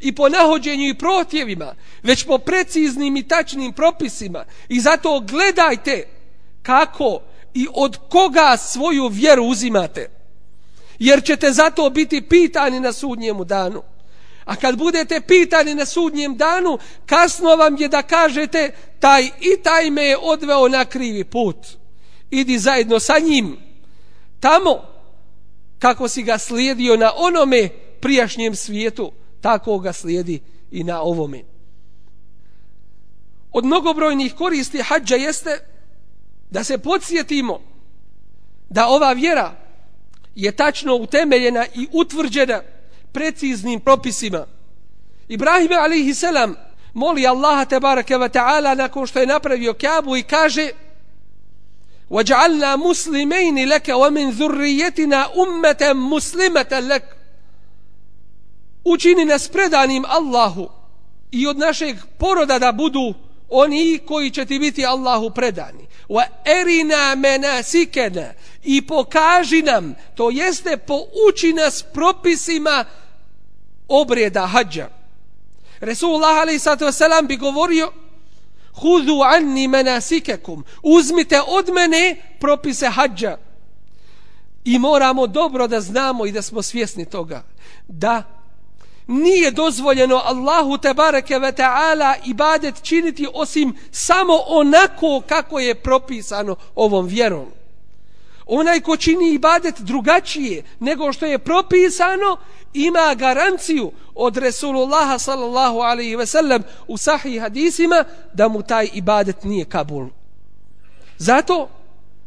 i 0.00 0.14
po 0.14 0.28
nahođenju 0.28 0.88
i 0.88 0.98
protjevima 0.98 1.74
već 2.02 2.24
po 2.24 2.38
preciznim 2.38 3.16
i 3.16 3.28
tačnim 3.28 3.72
propisima. 3.72 4.44
I 4.68 4.80
zato 4.80 5.20
gledajte 5.20 6.04
kako 6.62 7.20
i 7.54 7.66
od 7.74 7.98
koga 8.08 8.56
svoju 8.56 9.08
vjeru 9.08 9.44
uzimate 9.44 10.23
jer 10.98 11.24
ćete 11.24 11.52
zato 11.52 11.90
biti 11.90 12.22
pitani 12.22 12.80
na 12.80 12.92
sudnjemu 12.92 13.44
danu. 13.44 13.82
A 14.44 14.56
kad 14.56 14.78
budete 14.78 15.20
pitani 15.20 15.74
na 15.74 15.86
sudnjem 15.86 16.36
danu, 16.36 16.78
kasno 17.06 17.56
vam 17.56 17.76
je 17.78 17.88
da 17.88 18.02
kažete 18.02 18.70
taj 19.00 19.24
i 19.24 19.62
taj 19.62 19.90
me 19.90 20.02
je 20.02 20.16
odveo 20.16 20.68
na 20.68 20.84
krivi 20.84 21.24
put. 21.24 21.56
Idi 22.30 22.58
zajedno 22.58 23.00
sa 23.00 23.18
njim. 23.18 23.56
Tamo, 24.40 24.82
kako 25.78 26.08
si 26.08 26.22
ga 26.22 26.38
slijedio 26.38 26.96
na 26.96 27.12
onome 27.16 27.68
prijašnjem 28.00 28.54
svijetu, 28.54 29.12
tako 29.40 29.78
ga 29.78 29.92
slijedi 29.92 30.40
i 30.70 30.84
na 30.84 31.02
ovome. 31.02 31.42
Od 33.52 33.64
mnogobrojnih 33.64 34.34
koristi 34.34 34.82
hađa 34.82 35.16
jeste 35.16 35.58
da 36.50 36.64
se 36.64 36.78
podsjetimo 36.78 37.60
da 38.68 38.88
ova 38.88 39.12
vjera 39.12 39.63
je 40.35 40.51
tačno 40.51 40.95
utemeljena 40.95 41.65
i 41.75 41.87
utvrđena 41.91 42.61
preciznim 43.11 43.79
propisima. 43.79 44.45
Ibrahim 45.27 45.71
alaihi 45.71 46.13
selam 46.13 46.55
moli 46.93 47.27
Allaha 47.27 47.65
tebareke 47.65 48.15
wa 48.15 48.29
ta'ala 48.29 48.77
nakon 48.77 49.07
što 49.07 49.19
je 49.19 49.27
napravio 49.27 49.73
Kaabu 49.73 50.17
i 50.17 50.23
kaže 50.23 50.71
وَجَعَلْنَا 52.09 52.75
مُسْلِمَيْنِ 52.75 53.69
لَكَ 53.69 53.87
وَمِنْ 53.89 54.31
ذُرِّيَتِنَا 54.31 55.25
أُمَّةً 55.35 55.93
مُسْلِمَةً 55.93 56.79
لَكَ 56.79 57.03
Učini 58.83 59.25
nas 59.25 59.47
predanim 59.47 60.05
Allahu 60.07 60.69
i 61.31 61.47
od 61.47 61.57
našeg 61.57 61.97
poroda 62.17 62.59
da 62.59 62.71
budu 62.71 63.13
oni 63.49 63.99
koji 64.07 64.31
će 64.31 64.45
ti 64.45 64.59
biti 64.59 64.85
Allahu 64.85 65.29
predani. 65.29 65.87
Wa 66.09 66.23
erina 66.45 67.15
menasikena 67.15 68.33
i 68.64 68.86
pokaži 68.86 69.62
nam, 69.62 69.94
to 70.14 70.30
jeste 70.30 70.76
pouči 70.76 71.52
nas 71.52 71.84
propisima 71.92 72.84
obreda 73.88 74.46
hađa. 74.46 74.88
Resulullah 75.80 76.36
a.s. 76.36 77.26
bi 77.28 77.36
govorio 77.36 77.92
Hudu 78.74 79.20
anni 79.24 79.68
menasikekum 79.68 80.64
Uzmite 80.82 81.40
od 81.46 81.68
mene 81.74 82.16
propise 82.40 82.88
hađa. 82.88 83.36
I 84.64 84.78
moramo 84.78 85.26
dobro 85.26 85.66
da 85.66 85.80
znamo 85.80 86.26
i 86.26 86.32
da 86.32 86.42
smo 86.42 86.62
svjesni 86.62 87.04
toga 87.04 87.42
da 87.88 88.22
nije 89.06 89.50
dozvoljeno 89.50 90.20
Allahu 90.24 90.78
te 90.78 90.94
bareke 90.94 91.38
ve 91.38 91.52
taala 91.52 92.14
ibadet 92.24 92.82
činiti 92.82 93.26
osim 93.34 93.76
samo 93.90 94.34
onako 94.46 95.22
kako 95.28 95.58
je 95.58 95.74
propisano 95.74 96.56
ovom 96.74 97.06
vjerom. 97.06 97.46
Onaj 98.46 98.80
ko 98.80 98.96
čini 98.96 99.30
ibadet 99.30 99.74
drugačije 99.80 100.62
nego 100.80 101.12
što 101.12 101.26
je 101.26 101.38
propisano, 101.38 102.36
ima 102.72 103.14
garanciju 103.14 103.92
od 104.14 104.36
Resulullaha 104.36 105.18
sallallahu 105.18 105.78
alaihi 105.78 106.16
ve 106.16 106.26
sellem 106.26 106.62
u 106.86 106.96
sahih 106.96 107.40
hadisima 107.40 108.04
da 108.34 108.48
mu 108.48 108.62
taj 108.62 108.88
ibadet 108.94 109.44
nije 109.44 109.64
kabul. 109.64 110.08
Zato 111.18 111.68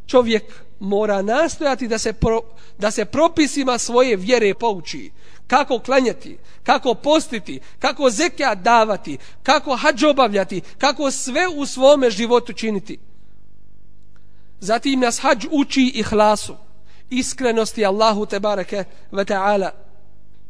čovjek 0.07 0.43
mora 0.79 1.21
nastojati 1.21 1.87
da 1.87 1.97
se, 1.97 2.13
pro, 2.13 2.41
da 2.77 2.91
se 2.91 3.05
propisima 3.05 3.77
svoje 3.77 4.15
vjere 4.15 4.53
pouči 4.53 5.11
kako 5.47 5.79
klanjati, 5.79 6.37
kako 6.63 6.93
postiti, 6.93 7.59
kako 7.79 8.09
zekja 8.09 8.55
davati, 8.55 9.17
kako 9.43 9.75
hađ 9.75 10.03
obavljati, 10.03 10.61
kako 10.77 11.11
sve 11.11 11.47
u 11.47 11.65
svome 11.65 12.09
životu 12.09 12.53
činiti. 12.53 12.99
Zatim 14.59 14.99
nas 14.99 15.19
hađ 15.19 15.45
uči 15.51 15.91
ihlasu, 15.95 16.55
iskrenosti 17.09 17.85
Allahu 17.85 18.25
tebareke 18.25 18.83
ve 19.11 19.25
ta'ala. 19.25 19.71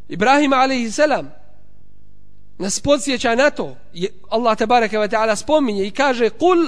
Ibrahim 0.10 0.54
a.s. 0.54 0.96
salam 0.96 1.32
nas 2.58 2.80
podsjeća 2.80 3.36
na 3.36 3.50
to, 3.50 3.76
Allah 4.30 4.58
tebareke 4.58 4.98
ve 4.98 5.08
ta'ala 5.08 5.36
spominje 5.36 5.88
i 5.88 5.92
kaže, 5.92 6.30
kul 6.30 6.68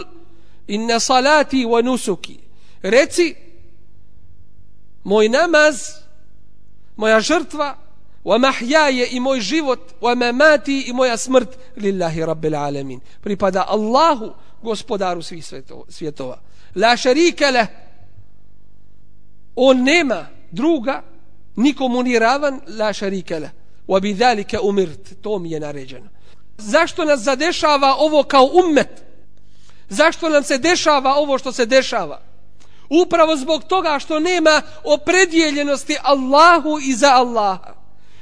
inna 0.67 0.99
salati 0.99 1.65
wa 1.65 1.81
nusuki, 1.83 2.39
reci, 2.81 3.35
moj 5.03 5.29
namaz, 5.29 5.81
moja 6.95 7.19
žrtva, 7.19 7.77
wa 8.23 8.37
mahjaje 8.37 9.07
i 9.11 9.19
moj 9.19 9.39
život, 9.39 9.79
wa 10.01 10.15
mamati 10.15 10.81
i 10.87 10.93
moja 10.93 11.17
smrt, 11.17 11.57
lillahi 11.77 12.25
rabbil 12.25 12.55
alamin. 12.55 12.99
Pripada 13.21 13.65
Allahu, 13.67 14.33
gospodaru 14.61 15.21
svih 15.21 15.45
svjetova. 15.89 16.39
La 16.75 16.97
šarike 16.97 17.51
le, 17.51 17.67
on 19.55 19.83
nema 19.83 20.27
druga, 20.51 21.03
nikomu 21.55 22.03
ni 22.03 22.19
ravan, 22.19 22.61
la 22.67 22.93
šarike 22.93 23.39
le. 23.39 23.49
Wa 23.87 24.01
bi 24.01 24.13
dhalike 24.13 24.59
umirt, 24.59 25.21
to 25.21 25.39
mi 25.39 25.51
je 25.51 25.59
naređeno. 25.59 26.09
Zašto 26.57 27.05
nas 27.05 27.19
zadešava 27.19 27.95
ovo 27.99 28.23
kao 28.23 28.49
ummet? 28.53 29.03
Zašto 29.89 30.29
nam 30.29 30.43
se 30.43 30.57
dešava 30.57 31.15
ovo 31.15 31.37
što 31.37 31.51
se 31.51 31.65
dešava? 31.65 32.21
Upravo 32.89 33.35
zbog 33.35 33.63
toga 33.63 33.99
što 33.99 34.19
nema 34.19 34.61
opredjeljenosti 34.83 35.97
Allahu 36.03 36.79
i 36.81 36.93
za 36.93 37.11
Allaha 37.13 37.79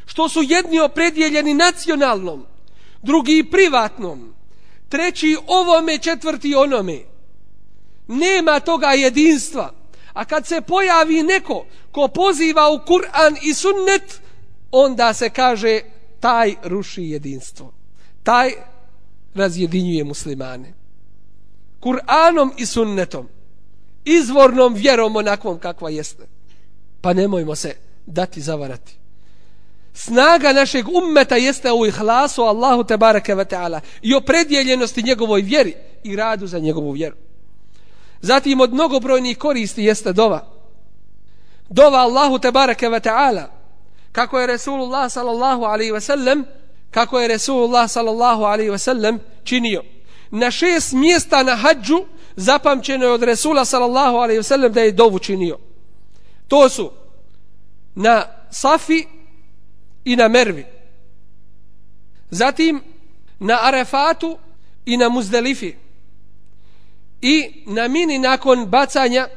što 0.08 0.30
su 0.30 0.42
jedni 0.42 0.80
opredjeljeni 0.80 1.54
nacionalnom, 1.54 2.46
drugi 3.02 3.44
privatnom, 3.52 4.34
treći 4.90 5.38
ovome, 5.48 5.98
četvrti 5.98 6.56
onome. 6.56 7.00
Nema 8.08 8.60
toga 8.60 8.88
jedinstva. 8.88 9.74
A 10.14 10.26
kad 10.26 10.48
se 10.48 10.62
pojavi 10.62 11.24
neko 11.24 11.66
ko 11.92 12.08
poziva 12.08 12.70
u 12.70 12.80
Kur'an 12.86 13.36
i 13.42 13.54
sunnet, 13.54 14.22
onda 14.72 15.14
se 15.14 15.30
kaže 15.30 15.82
taj 16.20 16.56
ruši 16.64 17.04
jedinstvo. 17.04 17.74
Taj 18.24 18.52
razjedinjuje 19.36 20.04
muslimane. 20.04 20.74
Kur'anom 21.82 22.52
i 22.58 22.66
sunnetom. 22.66 23.28
Izvornom 24.06 24.74
vjerom 24.74 25.16
onakvom 25.16 25.60
kakva 25.60 25.90
jeste. 25.90 26.24
Pa 27.02 27.14
nemojmo 27.14 27.56
se 27.56 27.76
dati 28.06 28.42
zavarati 28.42 28.98
snaga 29.98 30.54
našeg 30.54 30.86
ummeta 30.88 31.36
jeste 31.36 31.72
u 31.72 31.86
ihlasu 31.86 32.42
Allahu 32.42 32.84
te 32.84 32.98
bareke 32.98 33.36
ve 33.36 33.46
taala 33.46 33.82
i 34.02 34.14
opredjeljenosti 34.14 35.04
njegovoj 35.04 35.42
vjeri 35.42 35.74
i 36.04 36.16
radu 36.16 36.48
za 36.48 36.60
njegovu 36.60 36.92
vjeru. 36.92 37.16
Zatim 38.22 38.62
od 38.62 38.74
mnogobrojnih 38.74 39.38
koristi 39.38 39.84
jeste 39.84 40.14
dova. 40.14 40.48
Dova 41.70 41.98
Allahu 41.98 42.40
te 42.40 42.52
bareke 42.52 42.90
ve 42.90 43.00
taala 43.00 43.52
kako 44.12 44.40
je 44.40 44.48
Resulullah 44.48 45.12
sallallahu 45.12 45.64
alejhi 45.64 45.92
ve 45.92 46.02
sellem 46.02 46.46
kako 46.92 47.20
je 47.20 47.28
Resulullah 47.28 47.90
sallallahu 47.90 48.44
alejhi 48.44 48.72
ve 48.72 48.78
sellem 48.78 49.20
činio. 49.44 49.84
Na 50.32 50.52
šest 50.52 50.94
mjesta 50.94 51.44
na 51.44 51.56
hadžu 51.56 52.06
zapamćeno 52.36 53.06
je 53.06 53.12
od 53.12 53.24
Resula 53.24 53.66
sallallahu 53.66 54.18
alejhi 54.18 54.40
ve 54.40 54.44
sellem 54.44 54.74
da 54.74 54.82
je 54.82 54.92
dovu 54.92 55.20
činio. 55.20 55.58
To 56.48 56.70
su 56.70 56.92
na 57.96 58.26
Safi 58.52 59.06
i 60.06 60.16
na 60.16 60.28
Mervi. 60.28 60.66
Zatim 62.30 62.82
na 63.40 63.60
Arefatu 63.62 64.38
i 64.86 64.98
na 64.98 65.10
Muzdelifi. 65.10 65.74
I 67.22 67.64
na 67.66 67.88
mini 67.88 68.20
nakon 68.20 68.66
bacanja 68.66 69.28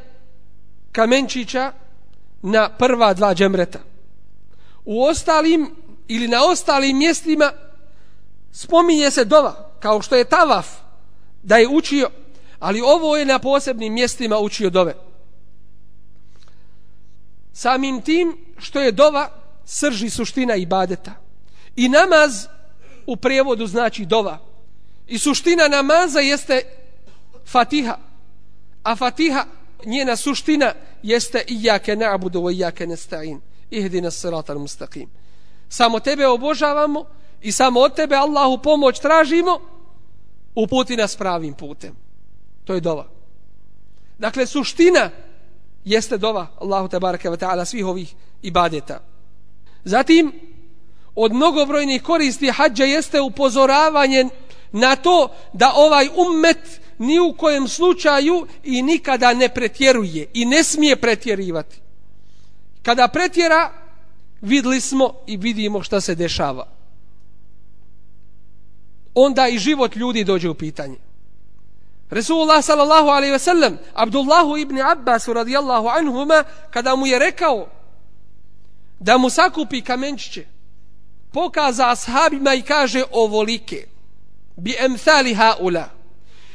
kamenčića 0.93 1.73
na 2.43 2.69
prva 2.69 3.15
dva 3.15 3.35
džemreta. 3.35 3.79
U 4.85 5.03
ostalim 5.03 5.71
ili 6.09 6.29
na 6.29 6.45
ostalim 6.45 6.99
mjestima 6.99 7.53
spominje 8.53 9.11
se 9.11 9.25
dova, 9.25 9.71
kao 9.81 10.03
što 10.03 10.17
je 10.17 10.25
Tavaf, 10.25 10.67
da 11.43 11.57
je 11.57 11.69
učio, 11.69 12.11
ali 12.59 12.81
ovo 12.81 13.17
je 13.17 13.25
na 13.25 13.39
posebnim 13.39 13.93
mjestima 13.93 14.39
učio 14.39 14.71
dove. 14.71 14.95
Samim 17.53 18.01
tim 18.01 18.37
što 18.59 18.81
je 18.81 18.93
dova 18.93 19.31
srži 19.65 20.11
suština 20.11 20.55
ibadeta. 20.55 21.13
I 21.77 21.89
namaz 21.89 22.47
u 23.07 23.17
prijevodu 23.17 23.67
znači 23.67 24.05
dova. 24.07 24.39
I 25.07 25.19
suština 25.19 25.69
namaza 25.69 26.21
jeste 26.21 26.63
fatiha. 27.47 27.99
A 28.83 28.97
fatiha, 28.97 29.45
njena 29.87 30.17
suština 30.17 30.73
jeste 31.03 31.45
ijake 31.49 31.97
na'budu 31.97 32.41
wa 32.41 32.53
ijake 32.53 32.87
nesta'in. 32.87 33.41
Ihdina 33.71 34.11
sirata 34.11 34.55
mustaqim. 34.55 35.09
Samo 35.69 36.01
tebe 36.01 36.27
obožavamo 36.27 37.05
i 37.43 37.53
samo 37.53 37.81
od 37.81 37.95
tebe 37.95 38.17
Allahu 38.17 38.63
pomoć 38.63 39.01
tražimo 39.01 39.61
uputi 40.55 40.97
nas 40.97 41.17
pravim 41.17 41.55
putem. 41.55 41.97
To 42.65 42.75
je 42.75 42.81
dova. 42.81 43.07
Dakle, 44.19 44.47
suština 44.47 45.11
jeste 45.85 46.19
dova 46.19 46.47
Allahu 46.61 46.89
te 46.89 47.01
bareke 47.01 47.31
ve 47.31 47.37
taala 47.37 47.65
svih 47.65 47.87
ovih 47.87 48.15
ibadeta. 48.43 49.01
Zatim 49.85 50.33
od 51.15 51.33
mnogobrojnih 51.33 52.03
koristi 52.03 52.51
hadža 52.51 52.85
jeste 52.85 53.21
upozoravanje 53.21 54.29
na 54.73 54.97
to 54.97 55.29
da 55.53 55.73
ovaj 55.75 56.09
ummet 56.17 56.81
ni 57.01 57.21
u 57.21 57.33
kojem 57.33 57.69
slučaju 57.69 58.47
i 58.65 58.83
nikada 58.83 59.35
ne 59.35 59.49
pretjeruje 59.49 60.27
i 60.35 60.45
ne 60.45 60.65
smije 60.65 60.97
pretjerivati. 60.97 61.81
Kada 62.83 63.09
pretjera, 63.09 63.73
vidli 64.41 64.81
smo 64.81 65.13
i 65.27 65.37
vidimo 65.37 65.83
šta 65.83 66.01
se 66.01 66.15
dešava. 66.15 66.67
Onda 69.15 69.49
i 69.49 69.59
život 69.59 69.97
ljudi 69.97 70.25
dođe 70.25 70.49
u 70.49 70.55
pitanje. 70.55 70.97
Resulullah 72.11 72.65
sallallahu 72.65 73.09
alaihi 73.09 73.33
ve 73.33 73.39
sellem 73.39 73.79
Abdullahu 73.95 74.57
ibn 74.57 74.81
Abbas 74.81 75.29
radijallahu 75.29 75.89
anhuma 75.89 76.45
kada 76.71 76.97
mu 76.97 77.07
je 77.07 77.19
rekao 77.19 77.69
da 78.99 79.19
mu 79.19 79.31
sakupi 79.31 79.81
kamenčiće 79.81 80.47
pokaza 81.33 81.91
ashabima 81.91 82.55
i 82.55 82.63
kaže 82.63 83.05
ovolike 83.13 83.87
bi 84.57 84.77
emthali 84.79 85.35
haula 85.35 86.00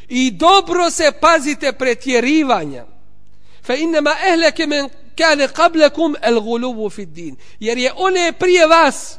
i 0.08 0.32
dobro 0.32 0.91
se 0.91 1.12
pazite 1.22 1.72
pretjerivanja. 1.72 2.86
Fa 3.63 3.76
innama 3.76 4.15
ehleke 4.34 4.68
men 4.68 4.89
kane 5.18 5.48
qablakum 5.48 6.15
el 6.22 6.39
gulubu 6.39 6.89
fi 6.89 7.06
din 7.06 7.36
jer 7.60 7.78
je 7.78 7.91
one 7.96 8.34
prije 8.39 8.68
vas 8.68 9.18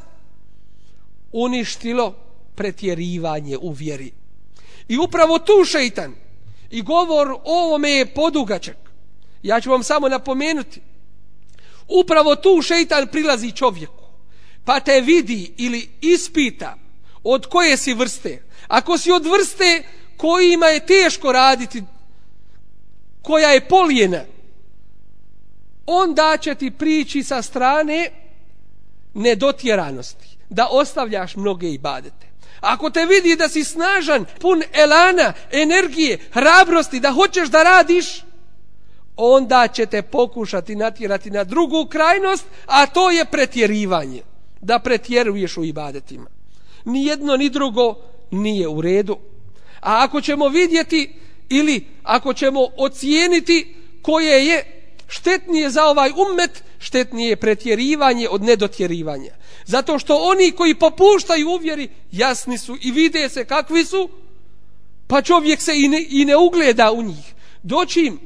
uništilo 1.31 2.15
pretjerivanje 2.55 3.57
u 3.57 3.71
vjeri. 3.71 4.11
I 4.87 4.97
upravo 4.97 5.39
tu 5.39 5.65
šeitan 5.65 6.15
i 6.69 6.81
govor 6.81 7.31
o 7.31 7.39
ovome 7.43 7.91
je 7.91 8.13
podugačak. 8.13 8.77
Ja 9.43 9.61
ću 9.61 9.71
vam 9.71 9.83
samo 9.83 10.09
napomenuti. 10.09 10.81
Upravo 11.87 12.35
tu 12.35 12.61
šeitan 12.61 13.07
prilazi 13.07 13.51
čovjeku 13.51 14.07
pa 14.67 14.79
te 14.79 15.01
vidi 15.01 15.53
ili 15.57 15.89
ispita 16.01 16.75
od 17.23 17.45
koje 17.45 17.77
si 17.77 17.93
vrste. 17.93 18.43
Ako 18.67 18.97
si 18.97 19.11
od 19.11 19.25
vrste 19.25 19.83
kojima 20.17 20.65
je 20.65 20.85
teško 20.85 21.31
raditi 21.31 21.83
koja 23.21 23.49
je 23.49 23.67
polijena 23.67 24.21
onda 25.85 26.37
će 26.41 26.55
ti 26.55 26.71
prići 26.71 27.23
sa 27.23 27.41
strane 27.41 28.09
nedotjeranosti 29.13 30.37
da 30.49 30.67
ostavljaš 30.71 31.35
mnoge 31.35 31.69
ibadete. 31.69 32.27
Ako 32.59 32.89
te 32.89 33.05
vidi 33.05 33.35
da 33.35 33.49
si 33.49 33.63
snažan 33.63 34.25
pun 34.41 34.63
elana, 34.73 35.33
energije 35.51 36.19
hrabrosti 36.31 36.99
da 36.99 37.11
hoćeš 37.11 37.49
da 37.49 37.63
radiš 37.63 38.23
onda 39.15 39.67
će 39.67 39.85
te 39.85 40.01
pokušati 40.01 40.75
natjerati 40.75 41.29
na 41.29 41.43
drugu 41.43 41.85
krajnost 41.85 42.45
a 42.65 42.85
to 42.85 43.11
je 43.11 43.25
pretjerivanje 43.25 44.21
da 44.61 44.79
pretjeruješ 44.79 45.57
u 45.57 45.63
ibadetima. 45.63 46.29
Ni 46.85 47.05
jedno 47.05 47.37
ni 47.37 47.49
drugo 47.49 47.95
nije 48.31 48.67
u 48.67 48.81
redu 48.81 49.17
a 49.81 50.03
ako 50.03 50.21
ćemo 50.21 50.47
vidjeti 50.47 51.13
ili 51.49 51.85
ako 52.03 52.33
ćemo 52.33 52.67
ocijeniti 52.77 53.75
koje 54.01 54.47
je 54.47 54.77
štetnije 55.07 55.69
za 55.69 55.85
ovaj 55.85 56.11
ummet, 56.11 56.63
štetnije 56.79 57.29
je 57.29 57.35
pretjerivanje 57.35 58.29
od 58.29 58.43
nedotjerivanja. 58.43 59.31
Zato 59.65 59.99
što 59.99 60.15
oni 60.15 60.51
koji 60.51 60.75
popuštaju 60.75 61.49
uvjeri, 61.49 61.89
jasni 62.11 62.57
su 62.57 62.77
i 62.81 62.91
vide 62.91 63.29
se 63.29 63.45
kakvi 63.45 63.85
su, 63.85 64.09
pa 65.07 65.21
čovjek 65.21 65.61
se 65.61 65.71
i 65.75 65.87
ne, 65.87 66.05
i 66.09 66.25
ne 66.25 66.37
ugleda 66.37 66.91
u 66.91 67.03
njih. 67.03 67.33
Doći 67.63 68.01
im, 68.01 68.19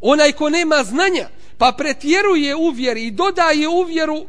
onaj 0.00 0.32
ko 0.32 0.50
nema 0.50 0.84
znanja, 0.84 1.28
pa 1.58 1.72
pretjeruje 1.72 2.56
uvjeri 2.56 3.06
i 3.06 3.10
dodaje 3.10 3.68
uvjeru 3.68 4.26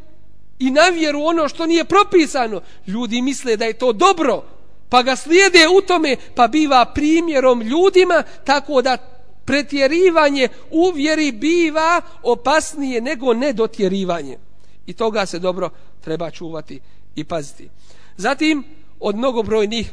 i 0.59 0.71
na 0.71 0.81
vjeru 0.81 1.21
ono 1.23 1.49
što 1.49 1.65
nije 1.65 1.83
propisano, 1.83 2.61
ljudi 2.87 3.21
misle 3.21 3.57
da 3.57 3.65
je 3.65 3.73
to 3.73 3.93
dobro, 3.93 4.43
pa 4.89 5.03
ga 5.03 5.15
slijede 5.15 5.67
u 5.77 5.81
tome, 5.81 6.15
pa 6.35 6.47
biva 6.47 6.85
primjerom 6.85 7.61
ljudima, 7.61 8.23
tako 8.43 8.81
da 8.81 8.97
pretjerivanje 9.45 10.47
u 10.71 10.91
vjeri 10.95 11.31
biva 11.31 12.01
opasnije 12.23 13.01
nego 13.01 13.33
nedotjerivanje. 13.33 14.37
I 14.85 14.93
toga 14.93 15.25
se 15.25 15.39
dobro 15.39 15.69
treba 16.01 16.31
čuvati 16.31 16.79
i 17.15 17.23
paziti. 17.23 17.69
Zatim, 18.17 18.63
od 18.99 19.15
mnogobrojnih 19.15 19.91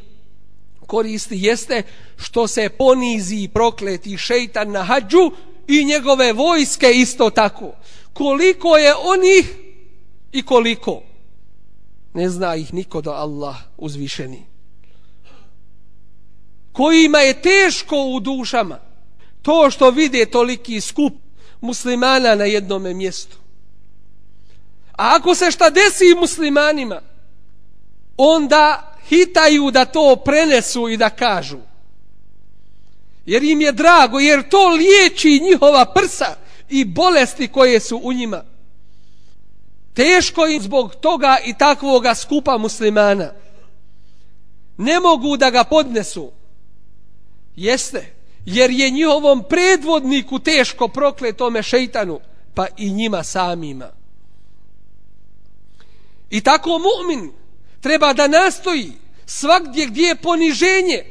koristi 0.86 1.38
jeste 1.38 1.82
što 2.16 2.46
se 2.46 2.68
ponizi 2.68 3.48
prokleti 3.54 4.18
šeitan 4.18 4.70
na 4.70 4.82
hađu 4.82 5.30
i 5.68 5.84
njegove 5.84 6.32
vojske 6.32 6.90
isto 6.90 7.30
tako. 7.30 7.72
Koliko 8.12 8.76
je 8.76 8.94
onih 8.94 9.54
i 10.32 10.42
koliko? 10.42 11.02
Ne 12.14 12.28
zna 12.28 12.56
ih 12.56 12.74
niko 12.74 13.00
do 13.00 13.10
Allah 13.10 13.56
uzvišeni. 13.76 14.55
Kojima 16.76 17.18
je 17.18 17.42
teško 17.42 17.96
u 17.96 18.20
dušama 18.20 18.78
to 19.42 19.70
što 19.70 19.90
vide 19.90 20.26
toliki 20.26 20.80
skup 20.80 21.12
muslimana 21.60 22.34
na 22.34 22.44
jednom 22.44 22.82
mjestu. 22.96 23.36
A 24.92 25.16
ako 25.16 25.34
se 25.34 25.50
šta 25.50 25.70
desi 25.70 26.14
muslimanima, 26.20 27.00
onda 28.16 28.94
hitaju 29.08 29.70
da 29.70 29.84
to 29.84 30.16
prenesu 30.16 30.88
i 30.88 30.96
da 30.96 31.10
kažu. 31.10 31.58
Jer 33.26 33.44
im 33.44 33.60
je 33.60 33.72
drago, 33.72 34.18
jer 34.18 34.48
to 34.48 34.68
liječi 34.68 35.40
njihova 35.42 35.84
prsa 35.84 36.36
i 36.68 36.84
bolesti 36.84 37.48
koje 37.48 37.80
su 37.80 38.00
u 38.02 38.12
njima. 38.12 38.44
Teško 39.94 40.46
im 40.46 40.62
zbog 40.62 40.94
toga 40.94 41.36
i 41.44 41.54
takvoga 41.54 42.14
skupa 42.14 42.58
muslimana. 42.58 43.32
Ne 44.76 45.00
mogu 45.00 45.36
da 45.36 45.50
ga 45.50 45.64
podnesu. 45.64 46.30
Jeste 47.56 48.16
jer 48.44 48.70
je 48.70 48.90
njihovom 48.90 49.44
predvodniku 49.48 50.38
teško 50.38 50.88
prokletome 50.88 51.62
šeitanu, 51.62 52.20
pa 52.54 52.66
i 52.76 52.92
njima 52.92 53.22
samima. 53.22 53.88
I 56.30 56.40
tako 56.40 56.70
mu'min 56.70 57.30
treba 57.80 58.12
da 58.12 58.28
nastoji 58.28 58.92
svakdje 59.26 59.86
gdje 59.86 60.02
je 60.02 60.16
poniženje 60.16 61.04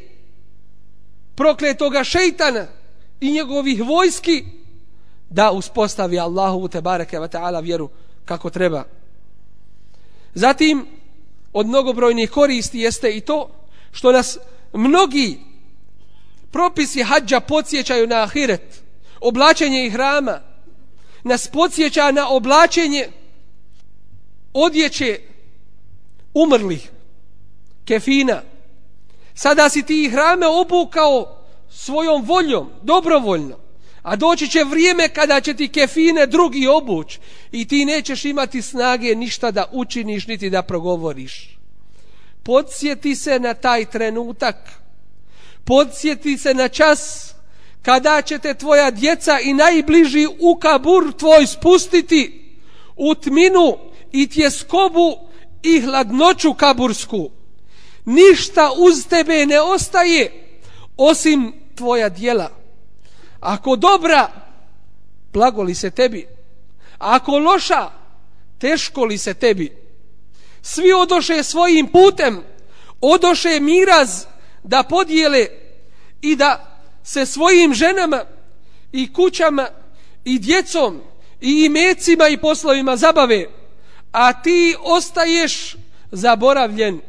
prokletoga 1.36 2.04
šeitana 2.04 2.68
i 3.22 3.32
njegovih 3.32 3.84
vojski 3.84 4.46
da 5.30 5.52
uspostavi 5.52 6.20
Allahu 6.20 6.68
te 6.68 6.82
bareke 6.82 7.20
ve 7.20 7.28
taala 7.28 7.60
vjeru 7.60 7.90
kako 8.26 8.50
treba. 8.50 8.84
Zatim 10.34 10.88
od 11.54 11.68
mnogobrojnih 11.68 12.30
koristi 12.30 12.80
jeste 12.80 13.18
i 13.18 13.22
to 13.22 13.50
što 13.92 14.12
nas 14.12 14.38
mnogi 14.74 15.40
propisi 16.56 17.04
hađa 17.04 17.40
podsjećaju 17.40 18.08
na 18.08 18.24
ahiret, 18.24 18.84
oblačenje 19.22 19.86
i 19.86 19.90
hrama, 19.90 20.40
nas 21.24 21.48
podsjeća 21.48 22.12
na 22.12 22.30
oblačenje 22.30 23.08
odjeće 24.54 25.20
umrlih, 26.34 26.92
kefina. 27.86 28.42
Sada 29.34 29.70
si 29.70 29.84
ti 29.84 30.10
hrame 30.10 30.48
obukao 30.48 31.38
svojom 31.70 32.24
voljom, 32.26 32.70
dobrovoljno, 32.82 33.58
A 34.04 34.16
doći 34.16 34.48
će 34.48 34.64
vrijeme 34.64 35.10
kada 35.10 35.42
će 35.42 35.54
ti 35.54 35.68
kefine 35.68 36.28
drugi 36.28 36.68
obuć 36.68 37.20
i 37.52 37.68
ti 37.68 37.86
nećeš 37.86 38.26
imati 38.26 38.62
snage 38.62 39.16
ništa 39.16 39.52
da 39.52 39.66
učiniš 39.72 40.28
niti 40.28 40.50
da 40.50 40.62
progovoriš. 40.62 41.58
Podsjeti 42.44 43.16
se 43.16 43.40
na 43.40 43.54
taj 43.54 43.86
trenutak. 43.86 44.85
Podsjeti 45.66 46.38
se 46.38 46.54
na 46.54 46.68
čas 46.68 47.32
kada 47.82 48.22
će 48.22 48.40
te 48.40 48.54
tvoja 48.54 48.92
djeca 48.92 49.40
i 49.40 49.54
najbliži 49.54 50.28
u 50.40 50.56
kabur 50.56 51.14
tvoj 51.14 51.48
spustiti 51.48 52.52
u 52.96 53.16
tminu 53.16 53.78
i 54.12 54.28
tjeskobu 54.28 55.18
i 55.64 55.82
hladnoću 55.82 56.54
kabursku. 56.54 57.30
Ništa 58.06 58.72
uz 58.78 59.08
tebe 59.08 59.46
ne 59.46 59.62
ostaje 59.62 60.46
osim 60.98 61.54
tvoja 61.76 62.10
djela. 62.10 62.52
Ako 63.40 63.76
dobra, 63.76 64.32
blago 65.34 65.64
li 65.64 65.76
se 65.76 65.90
tebi. 65.90 66.28
Ako 66.98 67.40
loša, 67.40 67.90
teško 68.60 69.06
li 69.06 69.18
se 69.18 69.34
tebi. 69.34 69.76
Svi 70.62 70.94
odoše 70.94 71.44
svojim 71.44 71.88
putem, 71.88 72.44
odoše 73.02 73.60
miraz 73.60 74.26
da 74.66 74.84
podijele 74.84 75.48
i 76.22 76.36
da 76.36 76.80
se 77.04 77.26
svojim 77.26 77.74
ženama 77.74 78.26
i 78.92 79.14
kućama 79.14 79.68
i 80.24 80.40
djecom 80.40 81.02
i 81.42 81.66
imecima 81.66 82.28
i 82.28 82.38
poslovima 82.38 82.96
zabave, 82.98 83.46
a 84.12 84.42
ti 84.42 84.76
ostaješ 84.84 85.76
zaboravljen. 86.12 87.02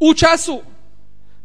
U 0.00 0.14
času 0.14 0.60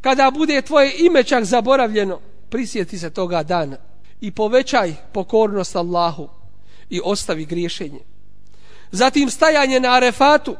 kada 0.01 0.31
bude 0.31 0.61
tvoje 0.61 0.93
ime 0.97 1.23
čak 1.23 1.43
zaboravljeno, 1.43 2.19
prisjeti 2.49 2.99
se 2.99 3.09
toga 3.09 3.43
dana 3.43 3.77
i 4.21 4.31
povećaj 4.31 4.95
pokornost 5.13 5.75
Allahu 5.75 6.29
i 6.89 7.01
ostavi 7.03 7.45
griješenje. 7.45 7.99
Zatim 8.91 9.29
stajanje 9.29 9.79
na 9.79 9.93
arefatu, 9.93 10.55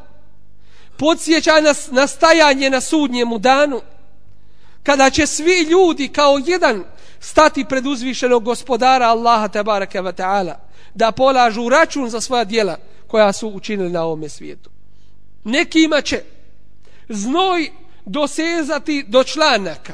podsjeća 0.97 1.61
nas 1.61 1.91
na 1.91 2.07
stajanje 2.07 2.69
na 2.69 2.81
sudnjemu 2.81 3.39
danu, 3.39 3.81
kada 4.83 5.09
će 5.09 5.27
svi 5.27 5.61
ljudi 5.61 6.07
kao 6.07 6.39
jedan 6.45 6.83
stati 7.19 7.65
pred 7.65 7.85
uzvišenog 7.85 8.43
gospodara 8.43 9.05
Allaha 9.05 9.47
tabaraka 9.47 10.01
wa 10.01 10.13
ta'ala 10.13 10.53
da 10.93 11.11
polažu 11.11 11.69
račun 11.69 12.09
za 12.09 12.21
svoja 12.21 12.43
dijela 12.43 12.77
koja 13.07 13.33
su 13.33 13.47
učinili 13.47 13.89
na 13.89 14.03
ovome 14.03 14.29
svijetu. 14.29 14.69
Nekima 15.43 16.01
će 16.01 16.23
znoj 17.09 17.71
dosezati 18.05 19.05
do 19.07 19.23
članaka, 19.23 19.93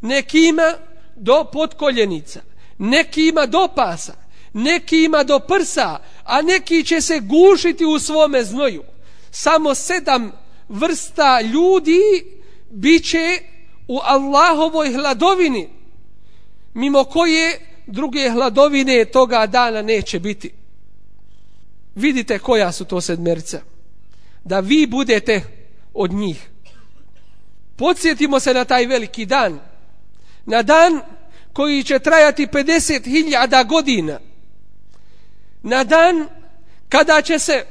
nekima 0.00 0.74
do 1.16 1.44
potkoljenica, 1.52 2.40
nekima 2.78 3.46
do 3.46 3.68
pasa, 3.76 4.12
nekima 4.52 5.22
do 5.22 5.38
prsa, 5.38 5.98
a 6.24 6.42
neki 6.42 6.84
će 6.84 7.00
se 7.00 7.20
gušiti 7.20 7.84
u 7.84 7.98
svome 7.98 8.44
znoju. 8.44 8.82
Samo 9.30 9.74
sedam 9.74 10.41
vrsta 10.72 11.40
ljudi 11.40 12.00
bit 12.70 13.04
će 13.04 13.38
u 13.88 13.98
Allahovoj 14.02 14.92
hladovini, 14.92 15.68
mimo 16.74 17.04
koje 17.04 17.60
druge 17.86 18.30
hladovine 18.30 19.04
toga 19.04 19.46
dana 19.46 19.82
neće 19.82 20.20
biti. 20.20 20.52
Vidite 21.94 22.38
koja 22.38 22.72
su 22.72 22.84
to 22.84 23.00
sedmerica. 23.00 23.60
Da 24.44 24.60
vi 24.60 24.86
budete 24.86 25.42
od 25.94 26.12
njih. 26.12 26.48
Podsjetimo 27.76 28.40
se 28.40 28.54
na 28.54 28.64
taj 28.64 28.86
veliki 28.86 29.26
dan. 29.26 29.60
Na 30.46 30.62
dan 30.62 31.00
koji 31.52 31.82
će 31.82 31.98
trajati 31.98 32.46
50.000 32.46 33.66
godina. 33.66 34.20
Na 35.62 35.84
dan 35.84 36.28
kada 36.88 37.22
će 37.22 37.38
se 37.38 37.66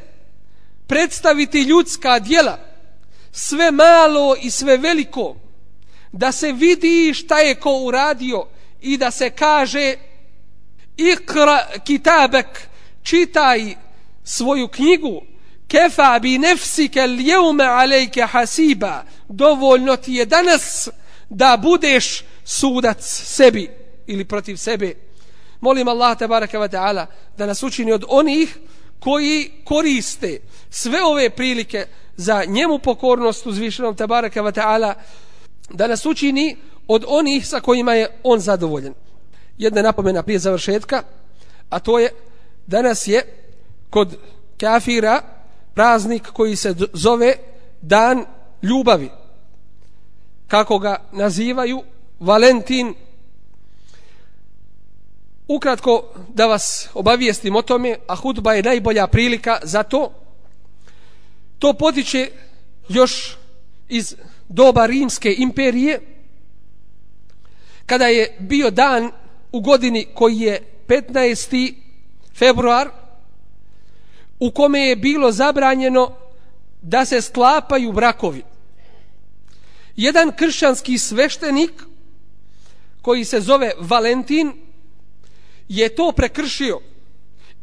predstaviti 0.88 1.62
ljudska 1.62 2.20
djela 2.20 2.71
sve 3.32 3.72
malo 3.72 4.36
i 4.42 4.52
sve 4.52 4.78
veliko, 4.78 5.36
da 6.12 6.32
se 6.32 6.52
vidi 6.52 7.14
šta 7.14 7.40
je 7.40 7.56
ko 7.56 7.78
uradio 7.78 8.46
i 8.82 8.98
da 8.98 9.12
se 9.12 9.30
kaže 9.30 9.96
ikra 10.98 11.68
kitabek, 11.84 12.48
čitaj 13.04 13.76
svoju 14.24 14.68
knjigu, 14.68 15.22
kefa 15.68 16.20
bi 16.20 16.38
nefsike 16.38 17.00
ljevme 17.00 17.66
alejke 17.66 18.22
hasiba, 18.22 19.04
dovoljno 19.30 19.96
ti 19.96 20.14
je 20.14 20.26
danas 20.26 20.90
da 21.30 21.58
budeš 21.58 22.24
sudac 22.44 23.04
sebi 23.26 23.70
ili 24.08 24.26
protiv 24.26 24.56
sebe. 24.56 24.94
Molim 25.62 25.88
Allah 25.88 26.18
tabaraka 26.18 26.60
wa 26.60 26.68
ta'ala 26.68 27.06
da 27.38 27.46
nas 27.46 27.64
učini 27.64 27.92
od 27.92 28.04
onih 28.08 28.58
koji 29.04 29.52
koriste 29.64 30.40
sve 30.70 31.04
ove 31.04 31.30
prilike 31.30 31.86
za 32.18 32.44
njemu 32.48 32.80
pokornost 32.80 33.46
uzvišenom 33.46 33.96
tabaraka 33.96 34.42
wa 34.42 34.52
ta'ala 34.52 34.94
da 35.70 35.88
nas 35.88 36.06
učini 36.06 36.58
od 36.88 37.06
onih 37.08 37.48
sa 37.48 37.60
kojima 37.60 37.94
je 37.94 38.20
on 38.24 38.40
zadovoljen. 38.40 38.94
Jedna 39.58 39.82
napomena 39.82 40.24
prije 40.24 40.40
završetka, 40.40 41.04
a 41.70 41.80
to 41.80 42.00
je 42.00 42.10
danas 42.68 43.08
je 43.08 43.22
kod 43.90 44.18
kafira 44.60 45.22
praznik 45.74 46.28
koji 46.28 46.56
se 46.56 46.76
zove 46.94 47.36
Dan 47.82 48.26
ljubavi. 48.62 49.10
Kako 50.48 50.80
ga 50.80 50.96
nazivaju 51.12 51.84
Valentin. 52.20 52.94
Ukratko 55.52 56.14
da 56.28 56.46
vas 56.46 56.90
obavijestim 56.94 57.56
o 57.56 57.62
tome, 57.62 57.96
a 58.08 58.16
hudba 58.16 58.54
je 58.54 58.64
najbolja 58.64 59.08
prilika 59.08 59.60
za 59.64 59.84
to. 59.84 60.14
To 61.60 61.74
potiče 61.74 62.32
još 62.90 63.38
iz 63.90 64.16
doba 64.50 64.86
Rimske 64.86 65.36
imperije, 65.38 66.00
kada 67.86 68.08
je 68.08 68.38
bio 68.40 68.72
dan 68.72 69.12
u 69.52 69.62
godini 69.62 70.08
koji 70.14 70.40
je 70.40 70.62
15. 70.88 71.74
februar, 72.36 72.90
u 74.40 74.52
kome 74.52 74.80
je 74.80 74.96
bilo 74.96 75.32
zabranjeno 75.32 76.16
da 76.82 77.06
se 77.06 77.22
sklapaju 77.22 77.92
brakovi. 77.92 78.44
Jedan 79.96 80.32
kršćanski 80.32 80.98
sveštenik, 80.98 81.84
koji 83.02 83.26
se 83.26 83.40
zove 83.40 83.72
Valentin, 83.80 84.71
je 85.72 85.90
to 85.96 86.12
prekršio 86.12 86.80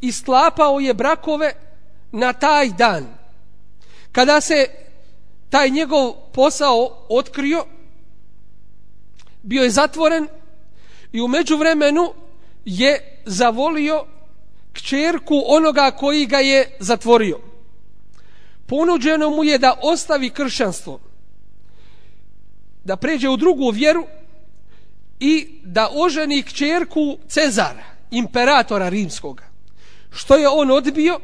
i 0.01 0.13
sklapao 0.13 0.81
je 0.81 0.95
brakove 0.95 1.53
na 2.13 2.33
taj 2.33 2.69
dan. 2.69 3.07
Kada 4.13 4.41
se 4.41 4.67
taj 5.51 5.71
njegov 5.71 6.13
posao 6.33 7.07
otkrio, 7.09 7.65
bio 9.43 9.63
je 9.63 9.71
zatvoren 9.71 10.29
i 11.13 11.21
u 11.21 11.29
međuvremenu 11.29 12.13
je 12.65 13.23
zavolio 13.27 14.05
kćerku 14.73 15.43
onoga 15.47 15.91
koji 15.91 16.27
ga 16.27 16.39
je 16.39 16.77
zatvorio. 16.81 17.41
Ponuđeno 18.67 19.31
mu 19.31 19.45
je 19.45 19.59
da 19.59 19.81
ostavi 19.83 20.31
kršćanstvo, 20.31 21.01
da 22.85 22.97
pređe 22.97 23.29
u 23.29 23.37
drugu 23.37 23.71
vjeru 23.71 24.07
i 25.21 25.61
da 25.65 25.89
oženi 25.93 26.43
kćerku 26.43 27.19
Cezara, 27.29 27.98
imperatora 28.11 28.89
rimskoga. 28.89 29.45
Što 30.11 30.37
je 30.37 30.49
on 30.49 30.71
odbio 30.71 31.21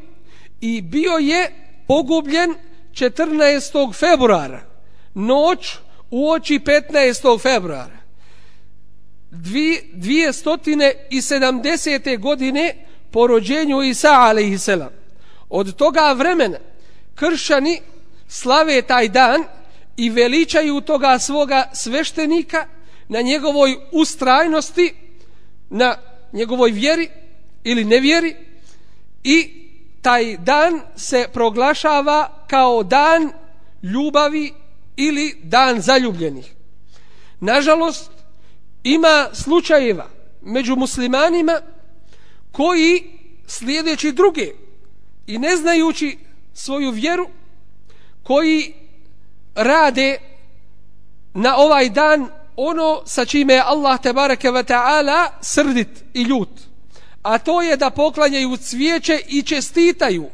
i 0.61 0.81
bio 0.81 1.11
je 1.11 1.51
pogubljen 1.87 2.55
14. 2.91 3.99
februara, 3.99 4.61
noć 5.13 5.75
u 6.11 6.31
oči 6.31 6.59
15. 6.59 7.41
februara. 7.41 7.95
270. 9.31 12.19
godine 12.19 12.75
po 13.11 13.27
rođenju 13.27 13.81
Isa 13.81 14.11
a.s. 14.11 14.69
Od 15.49 15.75
toga 15.75 16.15
vremena 16.17 16.57
kršani 17.15 17.81
slave 18.27 18.81
taj 18.81 19.09
dan 19.09 19.43
i 19.97 20.09
veličaju 20.09 20.81
toga 20.81 21.19
svoga 21.19 21.69
sveštenika 21.73 22.67
na 23.07 23.21
njegovoj 23.21 23.75
ustrajnosti, 23.91 24.95
na 25.69 25.95
njegovoj 26.35 26.71
vjeri 26.71 27.09
ili 27.63 27.83
nevjeri 27.83 28.35
i 29.23 29.49
taj 30.01 30.37
dan 30.37 30.81
se 30.95 31.27
proglašava 31.33 32.45
kao 32.47 32.83
dan 32.83 33.31
ljubavi 33.83 34.53
ili 34.95 35.37
dan 35.43 35.81
zaljubljenih. 35.81 36.53
Nažalost, 37.39 38.11
ima 38.83 39.27
slučajeva 39.33 40.07
među 40.41 40.75
muslimanima 40.75 41.61
koji 42.51 43.03
slijedeći 43.47 44.11
druge 44.11 44.47
i 45.27 45.37
ne 45.37 45.55
znajući 45.55 46.17
svoju 46.53 46.91
vjeru 46.91 47.27
koji 48.23 48.73
rade 49.55 50.17
na 51.33 51.57
ovaj 51.57 51.89
dan 51.89 52.29
ono 52.55 53.01
sa 53.05 53.25
čime 53.25 53.53
je 53.53 53.63
Allah 53.65 54.01
te 54.01 54.13
bareke 54.13 54.51
ve 54.51 54.63
taala 54.63 55.29
srdit 55.41 56.03
i 56.13 56.21
ljut 56.21 56.49
a 57.23 57.37
to 57.37 57.61
je 57.61 57.77
da 57.77 57.89
poklanjaju 57.89 58.57
cvijeće 58.57 59.21
i 59.27 59.41
čestitaju 59.41 60.25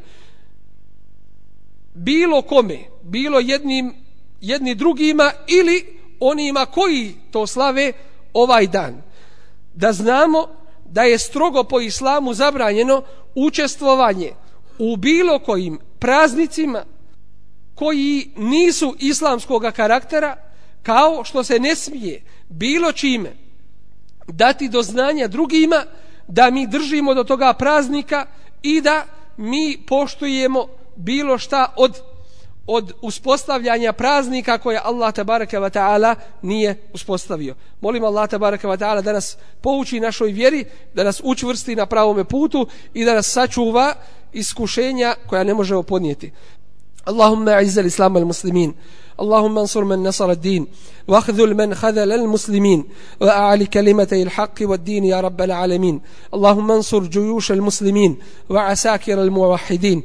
bilo 1.94 2.42
kome 2.42 2.80
bilo 3.04 3.40
jednim 3.40 3.94
jedni 4.42 4.76
drugima 4.76 5.32
ili 5.48 6.00
onima 6.20 6.66
koji 6.66 7.16
to 7.32 7.48
slave 7.48 7.94
ovaj 8.34 8.68
dan. 8.68 9.02
Da 9.74 9.94
znamo 9.94 10.48
da 10.86 11.04
je 11.04 11.18
strogo 11.18 11.64
po 11.64 11.80
islamu 11.80 12.34
zabranjeno 12.34 13.04
učestvovanje 13.36 14.32
u 14.80 14.96
bilo 14.98 15.40
kojim 15.40 15.80
praznicima 16.00 16.84
koji 17.76 18.32
nisu 18.36 18.96
islamskog 19.00 19.64
karaktera 19.76 20.51
kao 20.84 21.24
što 21.24 21.44
se 21.44 21.60
ne 21.60 21.76
smije 21.76 22.22
bilo 22.50 22.92
čime 22.92 23.36
dati 24.28 24.70
do 24.70 24.82
znanja 24.82 25.28
drugima 25.28 25.84
da 26.28 26.50
mi 26.50 26.68
držimo 26.68 27.14
do 27.14 27.24
toga 27.24 27.54
praznika 27.54 28.26
i 28.64 28.82
da 28.82 29.06
mi 29.38 29.78
poštujemo 29.88 30.68
bilo 30.96 31.38
šta 31.38 31.74
od 31.78 32.02
od 32.68 32.94
uspostavljanja 33.02 33.94
praznika 33.94 34.58
koje 34.58 34.80
Allah 34.84 35.14
tabaraka 35.14 35.60
wa 35.60 35.70
ta'ala 35.70 36.16
nije 36.42 36.76
uspostavio. 36.94 37.56
Molim 37.82 38.04
Allah 38.04 38.30
tabaraka 38.30 38.68
wa 38.68 38.78
ta'ala 38.78 39.02
da 39.02 39.14
nas 39.14 39.38
pouči 39.62 40.00
našoj 40.00 40.32
vjeri, 40.32 40.66
da 40.94 41.04
nas 41.04 41.22
učvrsti 41.24 41.76
na 41.76 41.86
pravome 41.86 42.24
putu 42.24 42.68
i 42.94 43.06
da 43.06 43.14
nas 43.14 43.28
sačuva 43.28 43.94
iskušenja 44.34 45.16
koja 45.28 45.44
ne 45.44 45.54
možemo 45.54 45.84
podnijeti. 45.84 46.32
Allahumma 47.06 47.62
izzal 47.62 47.86
islam 47.86 48.16
al 48.16 48.26
muslimin. 48.26 48.74
اللهم 49.22 49.58
انصر 49.58 49.84
من 49.84 50.04
نصر 50.04 50.32
الدين 50.32 50.68
واخذل 51.08 51.54
من 51.54 51.76
خذل 51.76 52.12
المسلمين 52.12 52.84
وأعل 53.22 53.66
كلمتي 53.66 54.24
الحق 54.24 54.54
والدين 54.62 55.04
يا 55.04 55.22
رب 55.22 55.42
العالمين 55.42 56.02
اللهم 56.34 56.72
انصر 56.72 57.04
جيوش 57.04 57.52
المسلمين 57.52 58.18
وعساكر 58.50 59.22
الموحدين 59.22 60.04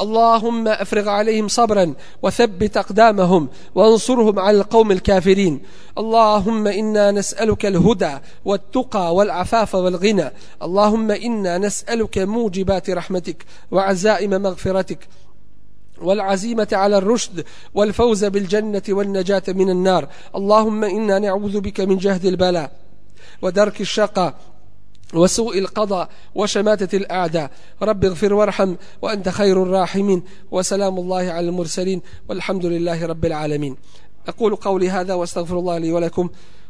اللهم 0.00 0.68
افرغ 0.68 1.08
عليهم 1.08 1.48
صبرا 1.48 1.94
وثبت 2.22 2.76
أقدامهم 2.76 3.48
وانصرهم 3.74 4.38
على 4.38 4.56
القوم 4.56 4.92
الكافرين 4.92 5.60
اللهم 5.98 6.66
إنا 6.66 7.10
نسألك 7.10 7.66
الهدى 7.66 8.18
والتقى 8.44 9.14
والعفاف 9.14 9.74
والغنى 9.74 10.30
اللهم 10.62 11.10
إنا 11.10 11.58
نسألك 11.58 12.18
موجبات 12.18 12.90
رحمتك 12.90 13.44
وعزائم 13.70 14.30
مغفرتك 14.42 14.98
والعزيمة 16.04 16.68
على 16.72 16.98
الرشد 16.98 17.44
والفوز 17.74 18.24
بالجنة 18.24 18.82
والنجاة 18.88 19.42
من 19.48 19.70
النار. 19.70 20.08
اللهم 20.36 20.84
إنا 20.84 21.18
نعوذ 21.18 21.60
بك 21.60 21.80
من 21.80 21.96
جهد 21.96 22.24
البلاء 22.24 22.72
ودرك 23.42 23.80
الشقاء 23.80 24.34
وسوء 25.14 25.58
القضاء 25.58 26.08
وشماتة 26.34 26.96
الأعداء. 26.96 27.50
رب 27.82 28.04
اغفر 28.04 28.34
وارحم 28.34 28.74
وأنت 29.02 29.28
خير 29.28 29.62
الراحمين. 29.62 30.22
وسلام 30.50 30.98
الله 30.98 31.16
على 31.16 31.48
المرسلين. 31.48 32.02
والحمد 32.28 32.66
لله 32.66 33.06
رب 33.06 33.24
العالمين. 33.24 33.76
أقول 34.28 34.56
قولي 34.56 34.90
هذا 34.90 35.14
وأستغفر 35.14 35.58
الله 35.58 35.78
لي 35.78 35.92
ولكم 35.92 36.28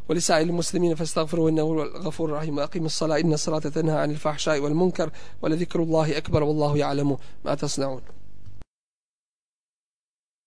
ولسائر 0.08 0.46
المسلمين 0.46 0.94
فاستغفروا 0.94 1.50
إنه 1.50 1.62
هو 1.62 1.82
الغفور 1.82 2.28
الرحيم. 2.28 2.58
وأقيم 2.58 2.86
الصلاة. 2.86 3.20
إن 3.20 3.32
الصلاة 3.32 3.58
تنهى 3.58 3.98
عن 3.98 4.10
الفحشاء 4.10 4.60
والمنكر 4.60 5.10
ولذكر 5.42 5.82
الله 5.82 6.16
أكبر 6.16 6.42
والله 6.42 6.78
يعلم 6.78 7.16
ما 7.44 7.54
تصنعون. 7.54 8.00